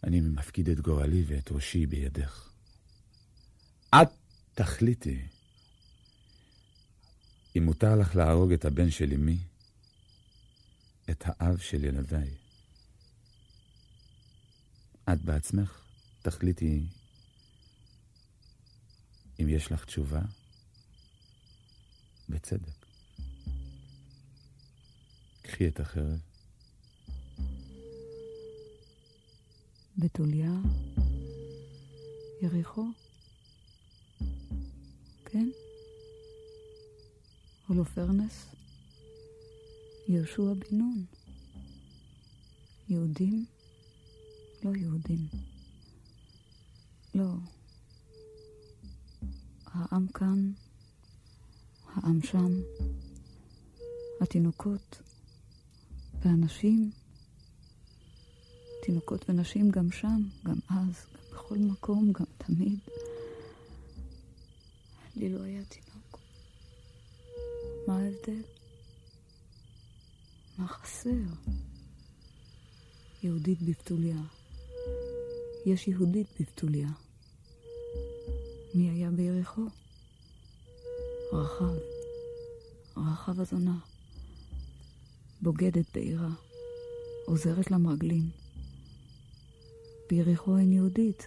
אני 0.05 0.21
מפקיד 0.21 0.69
את 0.69 0.81
גורלי 0.81 1.25
ואת 1.27 1.53
ראשי 1.53 1.87
בידך. 1.87 2.51
את 3.95 4.09
תחליטי. 4.55 5.23
אם 7.57 7.63
מותר 7.65 7.97
לך 7.97 8.17
להרוג 8.17 8.53
את 8.53 8.65
הבן 8.65 8.91
של 8.91 9.13
אמי, 9.13 9.39
את 11.11 11.25
האב 11.27 11.59
של 11.59 11.85
ילדיי. 11.85 12.31
את 15.13 15.21
בעצמך 15.23 15.83
תחליטי 16.23 16.87
אם 19.41 19.49
יש 19.49 19.73
לך 19.73 19.85
תשובה, 19.85 20.21
בצדק. 22.29 22.87
קחי 25.43 25.69
את 25.69 25.81
החרב. 25.81 26.28
בתוליה, 29.99 30.53
יריחו, 32.43 32.87
כן? 35.25 35.49
הולופרנס, 37.67 38.47
יהושע 40.09 40.43
בן 40.43 40.77
נון. 40.79 41.05
יהודים, 42.89 43.47
לא 44.65 44.71
יהודים. 44.77 45.29
לא. 47.15 47.33
העם 49.65 50.07
כאן, 50.07 50.53
העם 51.87 52.23
שם, 52.23 52.61
התינוקות 54.21 55.03
והנשים, 56.21 56.91
תינוקות 58.89 59.25
ונשים 59.29 59.71
גם 59.71 59.91
שם, 59.91 60.23
גם 60.45 60.57
אז, 60.69 61.07
גם 61.13 61.33
בכל 61.33 61.59
מקום, 61.59 62.13
גם 62.13 62.25
תמיד. 62.39 62.79
לי 65.17 65.29
לא 65.29 65.43
היה 65.43 65.63
תינוק. 65.65 66.19
מה 67.87 67.99
ההבדל? 67.99 68.43
מה 70.59 70.69
חסר? 70.69 71.11
יהודית 73.23 73.63
בבתוליה. 73.63 74.17
יש 75.67 75.89
יהודית 75.89 76.27
בבתוליה. 76.41 76.89
מי 78.75 78.91
היה 78.91 79.11
ביריחו? 79.11 79.63
רחב. 81.33 81.75
רחב 82.97 83.41
הזונה. 83.41 83.79
בוגדת 85.43 85.95
בעירה. 85.95 86.31
עוזרת 87.27 87.71
למרגלים. 87.71 88.38
ביריחו 90.09 90.59
אין 90.59 90.73
יהודית. 90.73 91.27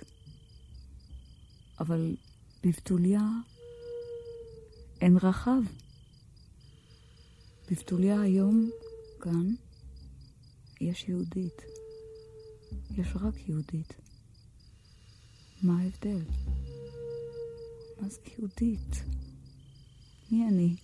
אבל 1.80 2.16
בבתוליה 2.64 3.22
אין 5.02 5.18
רחב. 5.18 5.62
בבתוליה 7.72 8.22
היום, 8.22 8.70
כאן, 9.22 9.54
יש 10.82 11.10
יהודית. 11.10 11.62
יש 12.98 13.08
רק 13.16 13.50
יהודית. 13.50 13.94
מה 15.62 15.82
ההבדל? 15.82 16.22
מה 18.02 18.10
זה 18.10 18.20
יהודית? 18.38 19.04
מי 20.32 20.48
אני? 20.48 20.76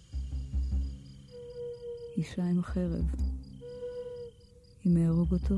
אישה 2.17 2.43
עם 2.43 2.61
חרב. 2.61 3.05
אם 4.85 4.97
אהרוג 4.97 5.33
אותו, 5.33 5.55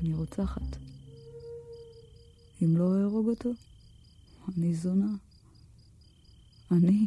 אני 0.00 0.14
רוצחת. 0.14 0.91
אם 2.62 2.76
לא 2.76 3.00
אהרוג 3.00 3.28
אותו, 3.28 3.50
אני 4.48 4.74
זונה. 4.74 5.14
אני. 6.70 7.06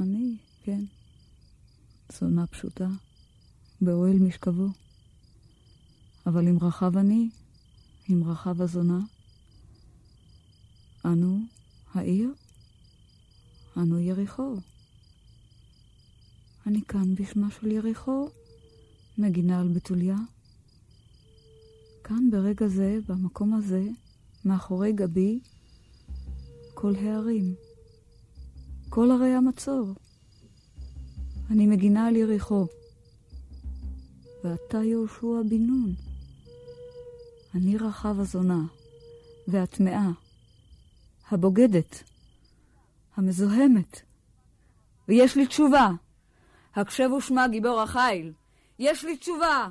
אני, 0.00 0.36
כן. 0.62 0.84
זונה 2.12 2.46
פשוטה, 2.46 2.88
באוהל 3.80 4.18
משכבו. 4.18 4.68
אבל 6.26 6.48
אם 6.48 6.58
רחב 6.60 6.96
אני, 6.96 7.30
אם 8.10 8.22
רחב 8.26 8.62
הזונה, 8.62 9.00
אנו 11.04 11.40
העיר, 11.94 12.34
אנו 13.76 13.98
יריחו. 13.98 14.56
אני 16.66 16.82
כאן 16.82 17.14
בשמה 17.14 17.48
של 17.50 17.66
יריחו, 17.66 18.28
מגינה 19.18 19.60
על 19.60 19.68
בתוליה. 19.68 20.16
כאן 22.08 22.30
ברגע 22.30 22.66
זה, 22.66 22.98
במקום 23.08 23.54
הזה, 23.54 23.82
מאחורי 24.44 24.92
גבי, 24.92 25.40
כל 26.74 26.94
הערים, 26.96 27.54
כל 28.88 29.10
ערי 29.10 29.34
המצור. 29.34 29.94
אני 31.50 31.66
מגינה 31.66 32.06
על 32.06 32.16
יריחו. 32.16 32.66
ואתה 34.44 34.84
יהושע 34.84 35.42
בן 35.48 35.66
נון. 35.66 35.94
אני 37.54 37.76
רחב 37.76 38.20
הזונה, 38.20 38.62
והטמאה, 39.48 40.10
הבוגדת, 41.30 42.02
המזוהמת. 43.16 44.00
ויש 45.08 45.36
לי 45.36 45.46
תשובה. 45.46 45.90
הקשב 46.74 47.10
ושמע 47.18 47.48
גיבור 47.48 47.80
החיל. 47.80 48.32
יש 48.78 49.04
לי 49.04 49.16
תשובה. 49.16 49.68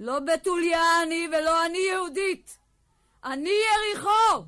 לא 0.00 0.18
בתוליה 0.20 1.02
אני 1.02 1.28
ולא 1.32 1.66
אני 1.66 1.78
יהודית. 1.92 2.56
אני 3.24 3.50
יריחו! 3.50 4.44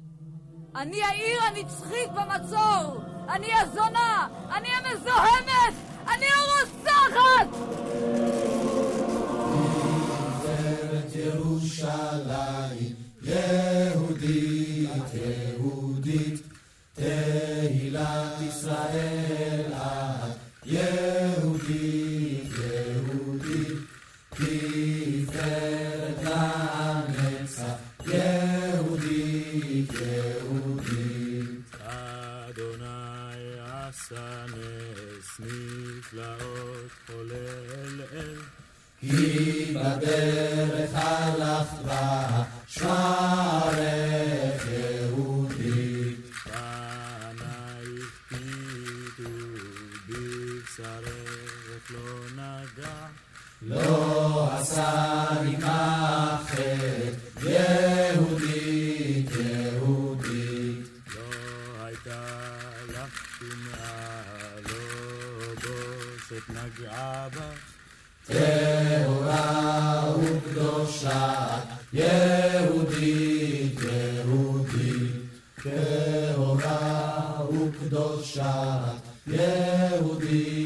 אני 0.76 1.02
העיר 1.02 1.42
הנצחית 1.42 2.10
במצור! 2.10 3.02
אני 3.28 3.54
הזונה! 3.54 4.28
אני 4.52 4.68
המזוהמת! 4.68 5.74
אני 6.08 6.26
הרוצחת! 6.26 7.48
ירושלים, 11.14 12.94
יהודית, 13.22 14.90
יהודית, 15.14 16.40
תהילת 16.94 18.40
ישראל 18.48 19.72
יהודית, 19.72 21.39
נפלאות 36.12 36.90
חולל 37.06 38.00
אל 38.12 38.36
היא 39.02 39.78
בדרך 39.78 40.90
הלכה 40.94 42.44
שערך 42.66 43.86
יהודית. 44.68 46.20
פנייך 46.42 48.10
פיתו 48.28 49.30
בבשרך 50.08 51.84
לא 51.90 52.10
נגע 52.34 53.06
לא 53.62 54.48
עשה 54.52 54.92
עמכם 55.46 57.10
יהודית, 57.42 59.30
יהודית. 59.30 60.86
לא 61.14 61.28
הייתה 61.84 62.20
לך 62.88 63.12
לא 63.40 63.89
בושת 66.40 66.50
נגעה 66.50 67.28
בך 67.28 67.70
טהורה 68.26 70.14
וקדושה, 70.18 71.46
יהודית, 71.92 73.80
יהודית, 73.82 75.12
טהורה 75.62 77.44
וקדושה, 77.50 78.78
יהודית, 79.26 80.59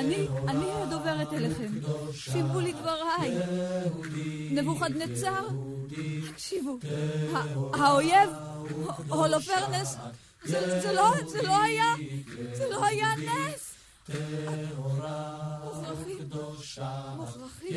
אני, 0.00 0.28
אני 0.48 0.72
הדוברת 0.72 1.32
אליכם. 1.32 1.72
שמעו 2.12 2.60
לי 2.60 2.72
דבריי. 2.72 3.34
נבוכדנצר, 4.50 5.48
תקשיבו, 6.32 6.78
האויב, 7.74 8.30
הולופרנס, 9.08 9.96
לא, 10.44 10.60
זה 11.28 11.42
לא 11.42 11.62
היה, 11.62 11.94
זה 12.52 12.68
לא 12.70 12.84
היה 12.84 13.08
נס. 13.16 13.74
מוכרחים, 15.64 16.28
מוכרחים, 17.16 17.76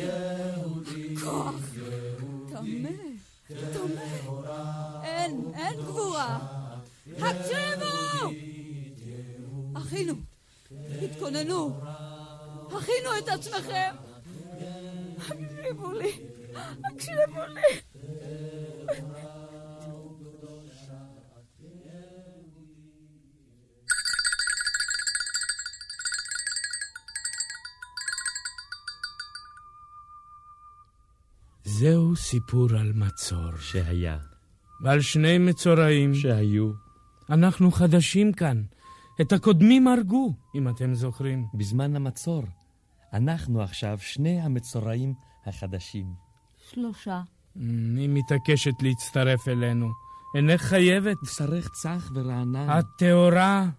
כוח, 1.20 1.54
טמא, 2.48 2.88
טמא, 3.48 4.00
אין, 5.04 5.52
אין 5.54 5.80
גבורה. 5.80 6.38
הקשיבו! 7.18 8.30
אחינו, 9.74 10.14
התכוננו, 11.02 11.80
הכינו 12.66 13.18
את 13.18 13.28
עצמכם. 13.28 13.94
הקשיבו 15.18 15.92
לי, 15.92 16.12
הקשיבו 16.84 17.40
לי. 17.48 17.80
זהו 31.64 32.16
סיפור 32.16 32.66
על 32.80 32.92
מצור. 32.94 33.56
שהיה. 33.60 34.18
ועל 34.80 35.00
שני 35.00 35.38
מצורעים. 35.38 36.14
שהיו. 36.14 36.72
אנחנו 37.30 37.70
חדשים 37.70 38.32
כאן. 38.32 38.62
את 39.20 39.32
הקודמים 39.32 39.88
הרגו, 39.88 40.32
אם 40.54 40.68
אתם 40.68 40.94
זוכרים. 40.94 41.46
בזמן 41.54 41.96
המצור. 41.96 42.42
אנחנו 43.12 43.62
עכשיו 43.62 43.98
שני 44.00 44.40
המצורעים 44.40 45.14
החדשים. 45.46 46.06
שלושה. 46.70 47.22
היא 47.96 48.08
מתעקשת 48.08 48.82
להצטרף 48.82 49.48
אלינו. 49.48 49.90
אינך 50.36 50.62
חייבת. 50.62 51.16
בשרך 51.22 51.68
צח 51.68 52.10
ורענן. 52.14 52.78
את 52.78 52.84
טהורה. 52.98 53.70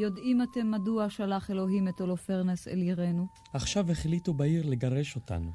יודעים 0.00 0.42
אתם 0.42 0.70
מדוע 0.70 1.10
שלח 1.10 1.50
אלוהים 1.50 1.88
את 1.88 2.00
הולופרנס 2.00 2.68
אל 2.68 2.78
עירנו? 2.78 3.26
עכשיו 3.52 3.90
החליטו 3.90 4.34
בעיר 4.34 4.66
לגרש 4.66 5.16
אותנו. 5.16 5.50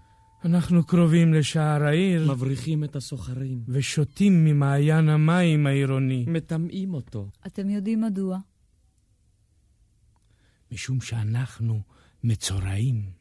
אנחנו 0.45 0.83
קרובים 0.85 1.33
לשער 1.33 1.83
העיר. 1.83 2.31
מבריחים 2.31 2.83
את 2.83 2.95
הסוחרים. 2.95 3.63
ושותים 3.67 4.45
ממעיין 4.45 5.09
המים 5.09 5.67
העירוני. 5.67 6.25
מטמאים 6.27 6.93
אותו. 6.93 7.27
אתם 7.47 7.69
יודעים 7.69 8.01
מדוע? 8.01 8.37
משום 10.75 11.01
שאנחנו 11.01 11.81
מצורעים. 12.23 13.11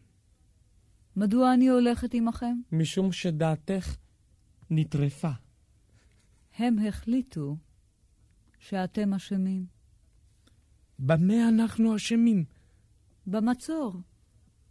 מדוע 1.17 1.55
אני 1.55 1.69
הולכת 1.69 2.15
עמכם? 2.15 2.57
משום 2.73 3.13
שדעתך 3.13 3.97
נטרפה. 4.71 5.31
הם 6.59 6.77
החליטו 6.89 7.57
שאתם 8.59 9.15
אשמים. 9.15 9.67
במה 10.99 11.49
אנחנו 11.49 11.97
אשמים? 11.97 12.45
במצור. 13.27 13.95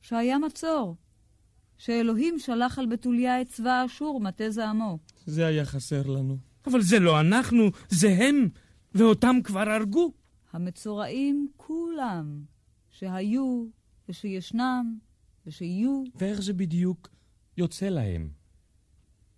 שהיה 0.01 0.37
מצור. 0.37 0.95
שאלוהים 1.77 2.39
שלח 2.39 2.79
על 2.79 2.85
בתוליה 2.85 3.41
את 3.41 3.47
צבא 3.47 3.85
אשור, 3.85 4.21
מטה 4.21 4.49
זעמו. 4.49 4.99
זה 5.25 5.45
היה 5.45 5.65
חסר 5.65 6.07
לנו. 6.07 6.37
אבל 6.67 6.81
זה 6.81 6.99
לא 6.99 7.19
אנחנו, 7.19 7.63
זה 7.89 8.17
הם, 8.19 8.49
ואותם 8.95 9.35
כבר 9.43 9.69
הרגו. 9.69 10.13
המצורעים 10.53 11.47
כולם, 11.57 12.52
שהיו 12.93 13.65
ושישנם 14.09 14.97
ושיהיו. 15.45 16.03
ואיך 16.15 16.41
זה 16.41 16.53
בדיוק 16.53 17.09
יוצא 17.57 17.85
להם? 17.85 18.29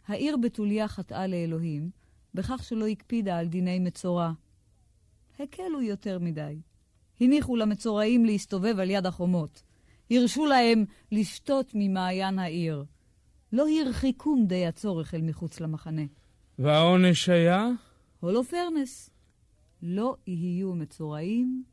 העיר 0.07 0.37
בתוליה 0.37 0.87
חטאה 0.87 1.27
לאלוהים 1.27 1.89
בכך 2.33 2.63
שלא 2.63 2.87
הקפידה 2.87 3.37
על 3.37 3.47
דיני 3.47 3.79
מצורע. 3.79 4.31
הקלו 5.39 5.81
יותר 5.81 6.19
מדי. 6.19 6.59
הניחו 7.21 7.55
למצורעים 7.55 8.25
להסתובב 8.25 8.79
על 8.79 8.89
יד 8.89 9.05
החומות. 9.05 9.63
הרשו 10.11 10.45
להם 10.45 10.85
לשתות 11.11 11.71
ממעיין 11.73 12.39
העיר. 12.39 12.85
לא 13.53 13.65
הרחיקום 13.81 14.45
די 14.47 14.65
הצורך 14.65 15.13
אל 15.13 15.21
מחוץ 15.21 15.59
למחנה. 15.59 16.05
והעונש 16.59 17.29
היה? 17.29 17.69
הולופרנס. 18.19 19.09
לא 19.81 20.15
יהיו 20.27 20.75
מצורעים, 20.75 21.63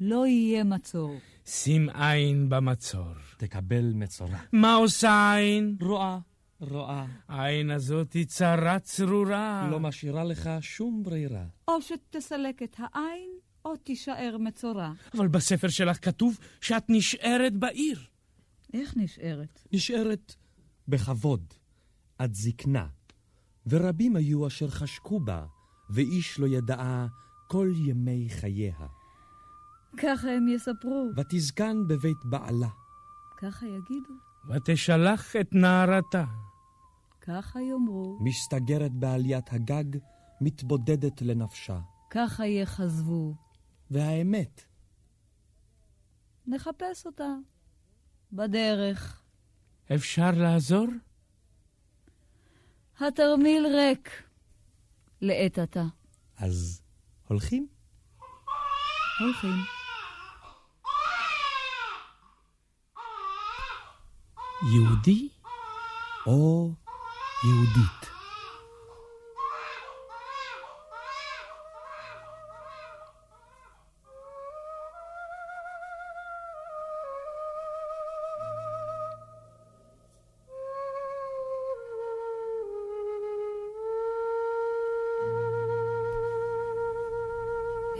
לא 0.00 0.26
יהיה 0.26 0.64
מצור. 0.64 1.16
שים 1.46 1.88
עין 1.88 2.48
במצור. 2.48 3.14
תקבל 3.36 3.92
מצורע. 3.94 4.38
מה 4.52 4.74
עושה 4.74 5.34
עין? 5.34 5.76
רואה, 5.80 6.18
רואה. 6.60 7.06
העין 7.28 7.70
הזאת 7.70 8.12
היא 8.12 8.26
צרה 8.26 8.78
צרורה. 8.78 9.68
לא 9.70 9.80
משאירה 9.80 10.24
לך 10.24 10.50
שום 10.60 11.02
ברירה. 11.02 11.44
או 11.68 11.82
שתסלק 11.82 12.62
את 12.62 12.76
העין, 12.78 13.30
או 13.64 13.76
תישאר 13.76 14.36
מצורע. 14.40 14.92
אבל 15.14 15.28
בספר 15.28 15.68
שלך 15.68 16.04
כתוב 16.04 16.38
שאת 16.60 16.84
נשארת 16.88 17.52
בעיר. 17.52 18.04
איך 18.72 18.96
נשארת? 18.96 19.62
נשארת 19.72 20.34
בכבוד, 20.88 21.54
עד 22.18 22.34
זקנה. 22.34 22.86
ורבים 23.66 24.16
היו 24.16 24.46
אשר 24.46 24.68
חשקו 24.68 25.20
בה, 25.20 25.44
ואיש 25.90 26.38
לא 26.38 26.46
ידעה 26.46 27.06
כל 27.48 27.72
ימי 27.86 28.26
חייה. 28.30 28.86
ככה 29.96 30.30
הם 30.30 30.48
יספרו. 30.48 31.10
ותזקן 31.16 31.76
בבית 31.88 32.24
בעלה. 32.24 32.68
ככה 33.36 33.66
יגידו. 33.66 34.14
ותשלח 34.48 35.36
את 35.36 35.48
נערתה. 35.52 36.24
ככה 37.20 37.60
יאמרו. 37.60 38.18
מסתגרת 38.20 38.92
בעליית 38.92 39.52
הגג, 39.52 39.98
מתבודדת 40.40 41.22
לנפשה. 41.22 41.80
ככה 42.10 42.46
יחזבו. 42.46 43.34
והאמת, 43.90 44.64
נחפש 46.46 47.06
אותה. 47.06 47.34
בדרך. 48.32 49.22
אפשר 49.94 50.30
לעזור? 50.36 50.86
התרמיל 53.00 53.66
ריק. 53.66 54.22
לעת 55.20 55.58
עתה. 55.58 55.84
אז 56.38 56.82
הולכים? 57.28 57.68
הולכים. 59.20 59.73
יהודי? 64.62 65.28
או 66.26 66.70
יהודית. 67.44 68.14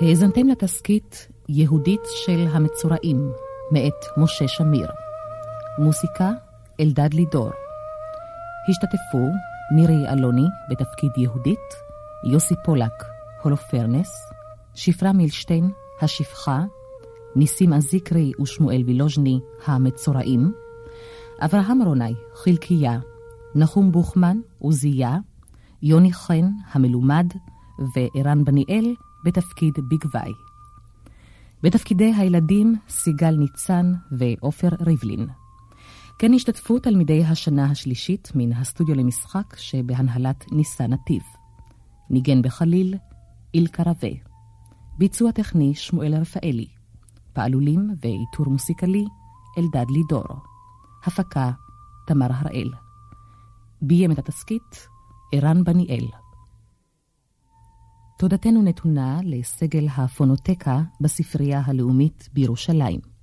האזנתם 0.00 0.48
לתסכית 0.48 1.28
יהודית 1.48 2.00
של 2.04 2.46
המצורעים, 2.50 3.32
מאת 3.70 4.04
משה 4.16 4.48
שמיר. 4.48 5.03
מוסיקה 5.78 6.30
אלדד 6.80 7.14
לידור. 7.14 7.50
השתתפו 8.70 9.28
מירי 9.74 10.08
אלוני 10.08 10.46
בתפקיד 10.70 11.10
יהודית, 11.16 11.74
יוסי 12.32 12.54
פולק, 12.64 13.04
הולופרנס, 13.42 14.10
שפרה 14.74 15.12
מילשטיין, 15.12 15.70
השפחה, 16.02 16.64
ניסים 17.37 17.72
אזיקרי 17.72 18.32
ושמואל 18.42 18.82
וילוז'ני, 18.87 19.40
המצורעים, 19.66 20.52
אברהם 21.40 21.82
רוני, 21.82 22.14
חלקיה, 22.34 22.98
נחום 23.54 23.92
בוכמן, 23.92 24.37
עוזיה, 24.58 25.16
יוני 25.82 26.12
חן, 26.12 26.46
המלומד, 26.72 27.26
וערן 27.94 28.44
בניאל, 28.44 28.94
בתפקיד 29.24 29.74
בגבאי. 29.90 30.32
בתפקידי 31.62 32.12
הילדים 32.16 32.76
סיגל 32.88 33.30
ניצן 33.30 33.92
ועופר 34.12 34.68
ריבלין. 34.80 35.43
כן 36.18 36.35
השתתפו 36.35 36.79
תלמידי 36.79 37.24
השנה 37.24 37.70
השלישית 37.70 38.33
מן 38.35 38.53
הסטודיו 38.53 38.94
למשחק 38.94 39.57
שבהנהלת 39.57 40.53
ניסן 40.53 40.92
נתיב. 40.92 41.22
ניגן 42.11 42.42
בחליל, 42.42 42.94
אילקה 43.55 43.83
רווה. 43.83 44.11
ביצוע 44.98 45.33
טכני 45.33 45.74
שמואל 45.74 46.14
רפאלי. 46.14 46.66
פעלולים 47.33 47.90
ועיטור 48.00 48.46
מוסיקלי 48.53 49.05
אלדד 49.59 49.90
לידור. 49.90 50.24
הפקה 51.05 51.50
תמר 52.07 52.29
הראל. 52.31 52.70
ביים 53.83 54.12
את 54.12 54.18
התסכית 54.18 54.88
ערן 55.33 55.64
בניאל. 55.64 56.07
תודתנו 58.18 58.62
נתונה 58.62 59.18
לסגל 59.24 59.87
הפונוטקה 59.96 60.83
בספרייה 61.00 61.62
הלאומית 61.64 62.29
בירושלים. 62.33 63.13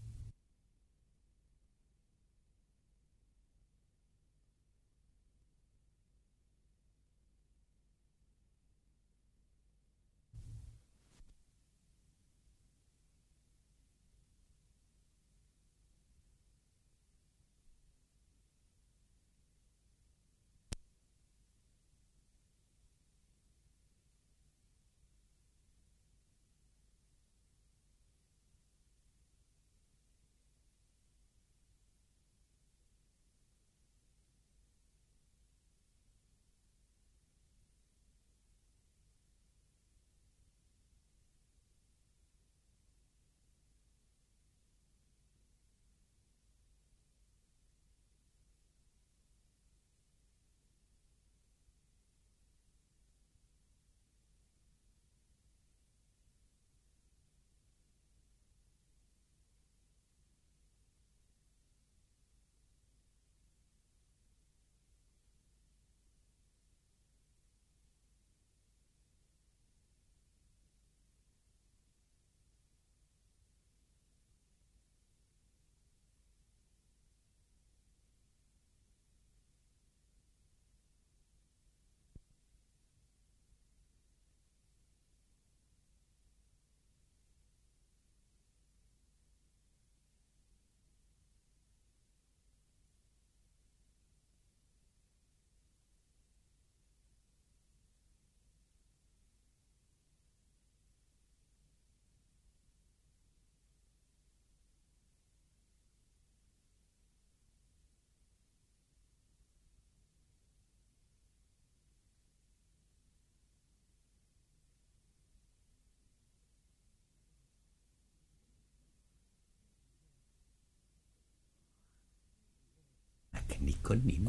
ניקונים. 123.62 124.26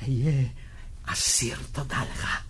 היה 0.00 0.48
אסיר 1.06 1.58
תודה 1.72 2.02
לך. 2.02 2.42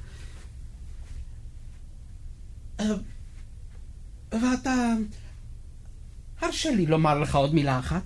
ואתה... 4.32 4.94
הרשה 6.40 6.70
לי 6.70 6.86
לומר 6.86 7.18
לך 7.18 7.34
עוד 7.34 7.54
מילה 7.54 7.78
אחת. 7.78 8.02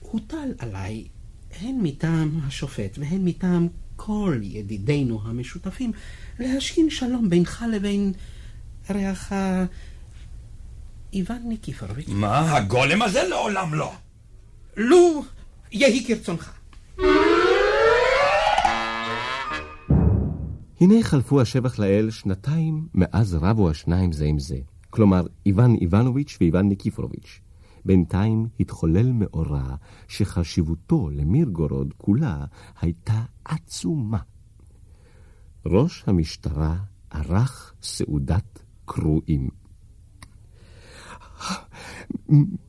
הוטל 0.00 0.54
עליי, 0.58 1.08
הן 1.60 1.78
מטעם 1.82 2.40
השופט 2.46 2.98
והן 2.98 3.24
מטעם 3.24 3.68
כל 3.96 4.38
ידידינו 4.42 5.20
המשותפים, 5.24 5.92
להשכין 6.38 6.90
שלום 6.90 7.30
בינך 7.30 7.64
לבין 7.72 8.12
רעך 8.90 9.32
איוון 11.12 11.42
ניקיפורוביץ'. 11.44 12.08
מה, 12.08 12.56
הגולם 12.56 13.02
הזה 13.02 13.22
לעולם 13.22 13.74
לא. 13.74 13.92
לו 14.76 15.24
יהי 15.72 16.04
כרצונך. 16.04 16.52
הנה 20.80 21.02
חלפו 21.02 21.40
השבח 21.40 21.78
לאל 21.78 22.10
שנתיים 22.10 22.88
מאז 22.94 23.34
רבו 23.34 23.70
השניים 23.70 24.12
זה 24.12 24.24
עם 24.24 24.38
זה. 24.38 24.58
כלומר, 24.90 25.26
איוון 25.46 25.74
איוונוביץ' 25.74 26.38
ואיוון 26.40 26.68
ניקיפורוביץ'. 26.68 27.40
בינתיים 27.84 28.46
התחולל 28.60 29.12
מאורע 29.12 29.74
שחשיבותו 30.08 31.10
למירגורוד 31.10 31.94
כולה 31.96 32.44
הייתה 32.80 33.22
עצומה. 33.44 34.18
ראש 35.66 36.04
המשטרה 36.06 36.76
ערך 37.10 37.74
סעודת 37.82 38.62
קרואים. 38.84 39.61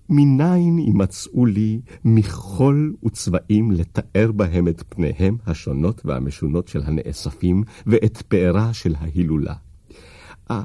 מניין 0.10 0.80
יימצאו 0.80 1.46
לי 1.46 1.82
מכחול 2.06 2.96
וצבעים 3.06 3.72
לתאר 3.72 4.32
בהם 4.32 4.68
את 4.68 4.84
פניהם 4.90 5.38
השונות 5.46 6.02
והמשונות 6.06 6.68
של 6.68 6.82
הנאספים 6.86 7.64
ואת 7.86 8.22
פארה 8.22 8.74
של 8.74 8.96
ההילולה. 9.00 9.54
אה, 10.52 10.64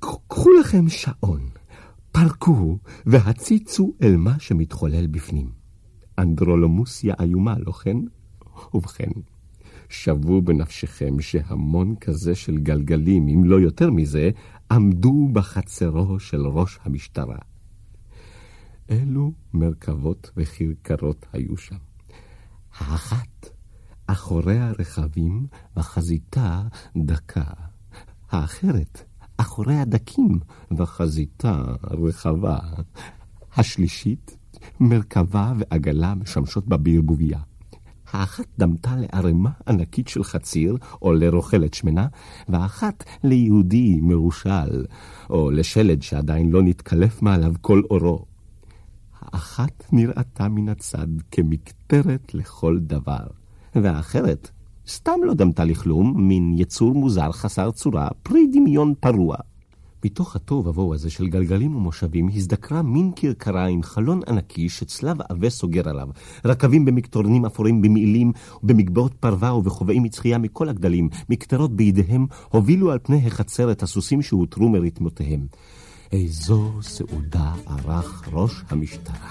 קחו 0.00 0.50
לכם 0.60 0.88
שעון, 0.88 1.48
פרקו 2.12 2.78
והציצו 3.06 3.92
אל 4.02 4.16
מה 4.16 4.34
שמתחולל 4.38 5.06
בפנים. 5.06 5.50
אנדרולומוסיה 6.18 7.14
איומה, 7.20 7.54
לא 7.58 7.72
כן? 7.72 7.96
ובכן, 8.74 9.10
שוו 9.88 10.42
בנפשכם 10.42 11.20
שהמון 11.20 11.94
כזה 12.00 12.34
של 12.34 12.58
גלגלים, 12.58 13.28
אם 13.28 13.44
לא 13.44 13.60
יותר 13.60 13.90
מזה, 13.90 14.30
עמדו 14.70 15.28
בחצרו 15.32 16.20
של 16.20 16.46
ראש 16.46 16.78
המשטרה. 16.82 17.38
אלו 18.90 19.32
מרכבות 19.54 20.30
וכרכרות 20.36 21.26
היו 21.32 21.56
שם. 21.56 21.76
האחת 22.78 23.48
אחוריה 24.06 24.72
רכבים 24.78 25.46
וחזיתה 25.76 26.62
דקה. 26.96 27.44
האחרת 28.30 29.04
אחוריה 29.36 29.84
דקים 29.84 30.38
וחזיתה 30.76 31.62
רחבה. 31.82 32.58
השלישית 33.56 34.36
מרכבה 34.80 35.52
ועגלה 35.58 36.14
משמשות 36.14 36.66
בברבוביה. 36.68 37.40
האחת 38.12 38.46
דמתה 38.58 38.90
לערימה 38.96 39.50
ענקית 39.68 40.08
של 40.08 40.24
חציר, 40.24 40.76
או 41.02 41.12
לרוכלת 41.12 41.74
שמנה, 41.74 42.06
והאחת 42.48 43.04
ליהודי 43.24 43.98
מרושל, 44.02 44.84
או 45.30 45.50
לשלד 45.50 46.02
שעדיין 46.02 46.50
לא 46.50 46.62
נתקלף 46.62 47.22
מעליו 47.22 47.52
כל 47.60 47.82
אורו. 47.90 48.24
האחת 49.20 49.84
נראתה 49.92 50.48
מן 50.48 50.68
הצד 50.68 51.06
כמקטרת 51.30 52.34
לכל 52.34 52.78
דבר, 52.80 53.26
והאחרת 53.74 54.50
סתם 54.88 55.20
לא 55.24 55.34
דמתה 55.34 55.64
לכלום, 55.64 56.28
מין 56.28 56.54
יצור 56.58 56.94
מוזר 56.94 57.32
חסר 57.32 57.70
צורה, 57.70 58.08
פרי 58.22 58.46
דמיון 58.52 58.94
פרוע. 59.00 59.36
מתוך 60.04 60.36
התוהו 60.36 60.66
ובוהו 60.66 60.94
הזה 60.94 61.10
של 61.10 61.28
גלגלים 61.28 61.76
ומושבים 61.76 62.28
הזדקרה 62.34 62.82
מין 62.82 63.10
כרכרה 63.16 63.66
עם 63.66 63.82
חלון 63.82 64.20
ענקי 64.28 64.68
שצלב 64.68 65.16
עבה 65.28 65.50
סוגר 65.50 65.88
עליו, 65.88 66.08
רכבים 66.44 66.84
במקטורנים 66.84 67.44
אפורים 67.44 67.82
במעילים, 67.82 68.32
במגבעות 68.62 69.14
פרווה 69.14 69.54
ובכובעים 69.54 70.02
מצחייה 70.02 70.38
מכל 70.38 70.68
הגדלים, 70.68 71.08
מקטרות 71.28 71.76
בידיהם, 71.76 72.26
הובילו 72.48 72.90
על 72.90 72.98
פני 73.02 73.26
החצר 73.26 73.72
את 73.72 73.82
הסוסים 73.82 74.22
שהותרו 74.22 74.68
מרתמותיהם. 74.68 75.46
איזו 76.12 76.72
סעודה 76.82 77.52
ערך 77.66 78.28
ראש 78.32 78.62
המשטרה. 78.68 79.30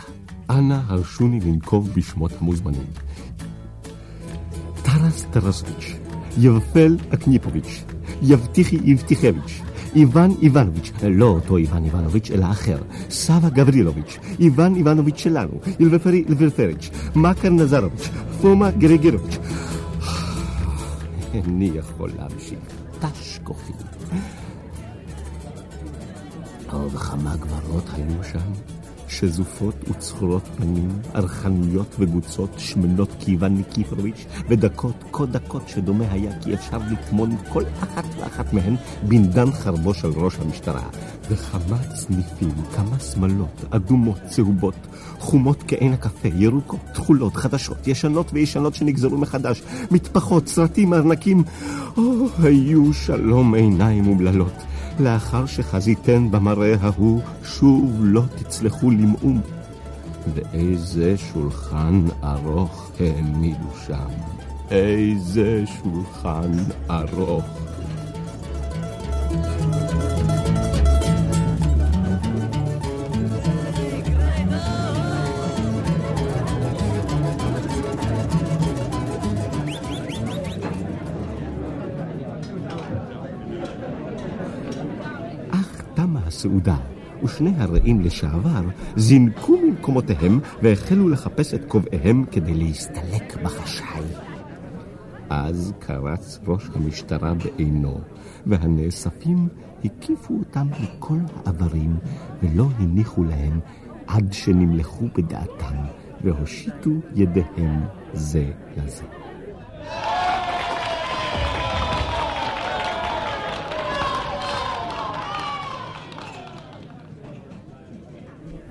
אנא 0.50 0.80
הרשוני 0.88 1.40
לנקוב 1.40 1.90
בשמות 1.96 2.32
המוזמנים. 2.40 2.88
טרס 4.84 5.26
טרסוביץ', 5.32 5.96
יבפל 6.38 6.98
אקניפוביץ', 7.14 7.84
יבטיחי 8.22 8.78
יבטיחביץ', 8.84 9.62
איוון 9.96 10.36
איוונוביץ', 10.42 10.92
לא 11.04 11.26
אותו 11.26 11.58
איוון 11.58 11.84
איוונוביץ', 11.86 12.32
אלא 12.32 12.46
אחר, 12.52 12.78
סבא 13.10 13.50
גברילוביץ', 13.50 14.18
איוון 14.40 14.76
איוונוביץ' 14.76 15.18
שלנו, 15.18 15.52
ילבפרי 15.80 16.24
אלברפריץ', 16.30 16.90
מקר 17.16 17.50
נזרוביץ', 17.50 18.10
פומה 18.42 18.72
גריגרוביץ'. 18.72 19.38
איני 21.34 21.72
יכול 21.76 22.10
להמשיך. 22.18 22.60
מטש 23.00 23.40
כוחי. 23.44 23.74
עוד 26.72 26.92
כמה 26.92 27.36
גברות 27.36 27.84
היו 27.94 28.24
שם, 28.32 28.79
שזופות 29.10 29.76
וצחורות 29.90 30.48
פנים, 30.58 30.90
ארכניות 31.16 31.96
וגוצות, 32.00 32.50
שמנות 32.58 33.10
כאיוון 33.20 33.54
ניקיפרוביץ', 33.54 34.26
ודקות 34.50 35.04
כה 35.12 35.26
דקות 35.26 35.70
שדומה 35.70 36.12
היה 36.12 36.40
כי 36.42 36.54
אפשר 36.54 36.78
לטמון 36.92 37.36
כל 37.50 37.64
אחת 37.80 38.06
ואחת 38.20 38.54
מהן 38.54 38.76
בנדן 39.04 39.52
חרבו 39.52 39.94
של 39.94 40.08
ראש 40.08 40.36
המשטרה. 40.40 40.84
וכמה 41.30 41.78
צניפים, 41.78 42.52
כמה 42.76 43.00
שמלות, 43.00 43.66
אדומות, 43.70 44.20
צהובות, 44.28 44.76
חומות 45.20 45.64
כעין 45.68 45.94
הקפה, 45.94 46.28
ירוקות, 46.28 46.80
תכולות, 46.94 47.36
חדשות, 47.36 47.88
ישנות 47.88 48.30
וישנות 48.34 48.76
שנגזרו 48.76 49.18
מחדש, 49.18 49.62
מטפחות, 49.92 50.48
סרטים, 50.48 50.94
ארנקים. 50.94 51.44
או, 51.98 52.28
היו 52.44 52.94
שלום 52.94 53.56
עיניים 53.56 54.08
אומללות. 54.08 54.69
לאחר 55.00 55.46
שחזיתן 55.46 56.32
במראה 56.32 56.76
ההוא, 56.82 57.22
שוב 57.44 58.00
לא 58.00 58.22
תצלחו 58.36 58.92
למאום. 58.92 59.42
ואיזה 60.34 61.18
שולחן 61.18 62.02
ארוך 62.24 62.92
העמידו 63.00 63.70
שם. 63.88 64.10
איזה 64.72 65.64
שולחן 65.66 66.52
ארוך. 66.90 67.46
הסעודה, 86.40 86.78
ושני 87.24 87.54
הרעים 87.58 88.02
לשעבר 88.02 88.62
זינקו 88.96 89.58
ממקומותיהם 89.58 90.40
והחלו 90.62 91.10
לחפש 91.10 91.54
את 91.54 91.66
כובעיהם 91.68 92.26
כדי 92.32 92.54
להסתלק 92.54 93.42
בחשאי. 93.44 94.04
אז 95.30 95.74
קרץ 95.80 96.40
ראש 96.48 96.70
המשטרה 96.76 97.34
בעינו, 97.34 98.00
והנאספים 98.46 99.48
הקיפו 99.86 100.34
אותם 100.40 100.68
מכל 100.82 101.20
העברים, 101.46 101.98
ולא 102.44 102.66
הניחו 102.78 103.24
להם 103.24 103.60
עד 104.08 104.34
שנמלכו 104.34 105.06
בדעתם, 105.18 105.76
והושיטו 106.24 106.92
ידיהם 107.16 107.80
זה 108.14 108.52
לזה. 108.78 109.19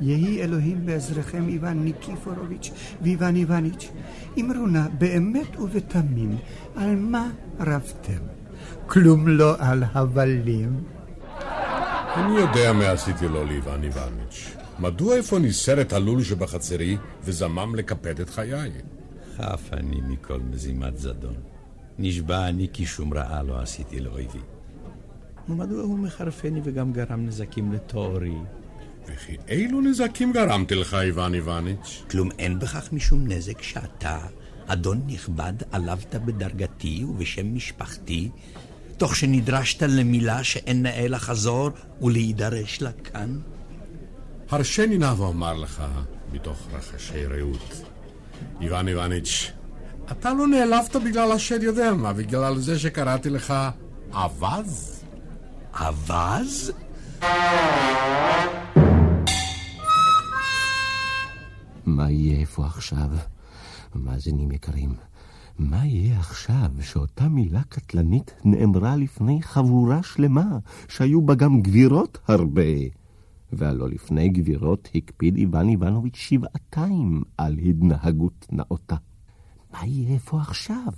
יהי 0.09 0.43
אלוהים 0.43 0.87
בעזרכם 0.87 1.49
איוון 1.49 1.85
ניקיפורוביץ' 1.85 2.71
ואיוון 3.03 3.37
איווניץ'. 3.37 3.91
אמרו 4.41 4.67
נא 4.67 4.89
באמת 4.99 5.61
ובתמים, 5.61 6.37
על 6.77 6.97
מה 6.97 7.31
רבתם? 7.61 8.23
כלום 8.87 9.29
לא 9.29 9.55
על 9.59 9.85
הבלים. 9.93 10.81
אני 12.15 12.39
יודע 12.39 12.73
מה 12.73 12.91
עשיתי 12.91 13.29
לו 13.29 13.45
לאיוון 13.45 13.85
איווניץ'. 13.85 14.57
מדוע 14.79 15.17
איפה 15.17 15.39
ניסר 15.39 15.81
את 15.81 15.93
הלול 15.93 16.23
שבחצרי 16.23 16.97
וזמם 17.25 17.75
לקפד 17.75 18.21
את 18.21 18.31
חיי? 18.31 18.71
חף 19.37 19.71
אני 19.73 20.01
מכל 20.09 20.41
מזימת 20.51 20.99
זדון. 20.99 21.35
נשבע 21.99 22.49
אני 22.49 22.69
כי 22.73 22.87
שום 22.87 23.15
רעה 23.15 23.43
לא 23.43 23.61
עשיתי 23.61 24.01
לאויבי. 24.01 24.39
ומדוע 25.49 25.83
הוא 25.83 25.99
מחרפני 25.99 26.61
וגם 26.65 26.93
גרם 26.93 27.27
נזקים 27.27 27.73
לתוארי? 27.73 28.37
וכי 29.09 29.37
אילו 29.49 29.81
נזקים 29.81 30.33
גרמתי 30.33 30.75
לך, 30.75 30.95
איוון 30.95 31.35
איווניץ'? 31.35 32.03
כלום 32.11 32.29
אין 32.39 32.59
בכך 32.59 32.93
משום 32.93 33.27
נזק 33.27 33.63
שאתה, 33.63 34.19
אדון 34.67 35.03
נכבד, 35.07 35.53
עלבת 35.73 36.15
בדרגתי 36.15 37.05
ובשם 37.05 37.55
משפחתי, 37.55 38.31
תוך 38.97 39.17
שנדרשת 39.17 39.83
למילה 39.83 40.45
שאין 40.45 40.83
נאה 40.83 41.09
לחזור 41.09 41.71
ולהידרש 42.03 42.83
לה 42.83 42.93
כאן? 42.93 43.39
הרשני 44.51 44.99
נא 44.99 45.15
ואומר 45.17 45.55
לך, 45.55 45.83
מתוך 46.33 46.69
רחשי 46.73 47.27
רעות, 47.27 47.83
איוון 48.61 48.89
איווניץ', 48.89 49.53
אתה 50.13 50.35
לא 50.35 50.47
נעלבת 50.47 50.97
בגלל 50.97 51.33
השד 51.33 51.63
יודע 51.63 51.93
מה, 51.95 52.13
בגלל 52.13 52.59
זה 52.59 52.79
שקראתי 52.79 53.31
לך 53.31 53.55
אווז? 54.13 55.05
אווז? 55.81 56.73
מה 61.97 62.11
יהיה 62.11 62.41
איפה 62.41 62.67
עכשיו? 62.67 63.11
מאזינים 63.95 64.53
יקרים, 64.53 64.95
מה 65.59 65.87
יהיה 65.87 66.19
עכשיו 66.19 66.71
שאותה 66.81 67.29
מילה 67.29 67.63
קטלנית 67.69 68.35
נאמרה 68.45 68.97
לפני 68.97 69.43
חבורה 69.43 70.03
שלמה, 70.03 70.59
שהיו 70.89 71.23
בה 71.23 71.35
גם 71.35 71.63
גבירות 71.63 72.19
הרבה? 72.29 72.63
והלא 73.53 73.89
לפני 73.89 74.29
גבירות 74.29 74.89
הקפיד 74.95 75.37
איוון 75.37 75.69
איוונוביץ' 75.69 76.17
שבעתיים 76.17 77.23
על 77.39 77.59
התנהגות 77.59 78.47
נאותה. 78.53 78.97
מה 79.73 79.87
יהיה 79.87 80.15
איפה 80.15 80.41
עכשיו? 80.41 80.93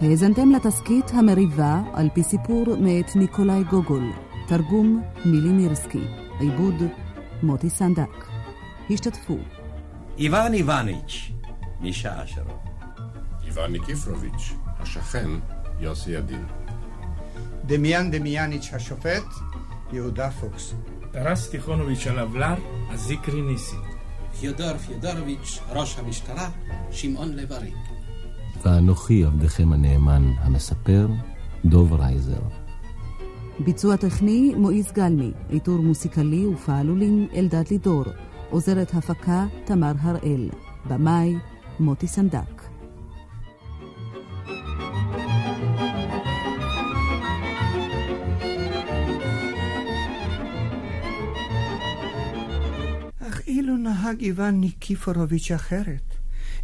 האזנתם 0.00 0.50
לתסכית 0.50 1.10
המריבה 1.10 1.82
על 1.92 2.08
פי 2.14 2.22
סיפור 2.22 2.64
מאת 2.80 3.16
ניקולאי 3.16 3.64
גוגול, 3.64 4.12
תרגום 4.48 5.02
מילי 5.24 5.48
מירסקי, 5.48 6.04
עיבוד 6.40 6.74
מוטי 7.42 7.70
סנדק. 7.70 8.26
השתתפו 8.90 9.38
איוון 10.18 10.54
איווניץ', 10.54 11.32
משה 11.80 12.26
שרוב. 12.26 12.58
איוון 13.46 13.72
ניקיפורוביץ', 13.72 14.52
השכן 14.66 15.30
יוסי 15.80 16.10
ידין. 16.10 16.44
דמיאן 17.64 18.10
דמיאניץ' 18.10 18.70
השופט, 18.72 19.26
יהודה 19.92 20.30
פוקס. 20.30 20.74
טרס 21.12 21.50
טיכונוביץ' 21.50 22.06
הלבלר, 22.06 22.54
עזיקרי 22.90 23.42
ניסים. 23.42 23.76
פיודור 24.40 24.76
פיודורוביץ', 24.76 25.58
ראש 25.68 25.98
המשטרה, 25.98 26.50
שמעון 26.90 27.36
לב-ארי. 27.36 27.72
ואנוכי 28.66 29.24
עבדכם 29.24 29.72
הנאמן, 29.72 30.32
המספר, 30.38 31.08
דוב 31.64 31.92
רייזר. 31.92 32.40
ביצוע 33.64 33.96
טכני 33.96 34.54
מועיז 34.56 34.92
גלמי, 34.92 35.32
עיטור 35.48 35.78
מוסיקלי 35.78 36.46
ופעלולים 36.46 37.28
אלדד 37.34 37.64
לידור, 37.70 38.04
עוזרת 38.50 38.94
הפקה 38.94 39.46
תמר 39.64 39.92
הראל, 40.00 40.48
במאי 40.88 41.34
מוטי 41.80 42.06
סנדק. 42.06 42.62
אך 53.28 53.40
אילו 53.46 53.76
נהג 53.76 54.20
איוון 54.20 54.60
ניקיפורוביץ' 54.60 55.50
אחרת, 55.50 56.05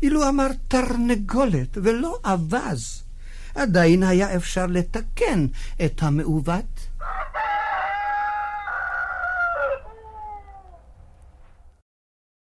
אילו 0.02 0.28
אמר 0.28 0.46
תרנגולת 0.68 1.78
ולא 1.82 2.18
אווז, 2.24 3.02
עדיין 3.54 4.02
היה 4.02 4.36
אפשר 4.36 4.66
לתקן 4.66 5.46
את 5.84 6.02
המעוות 6.02 6.71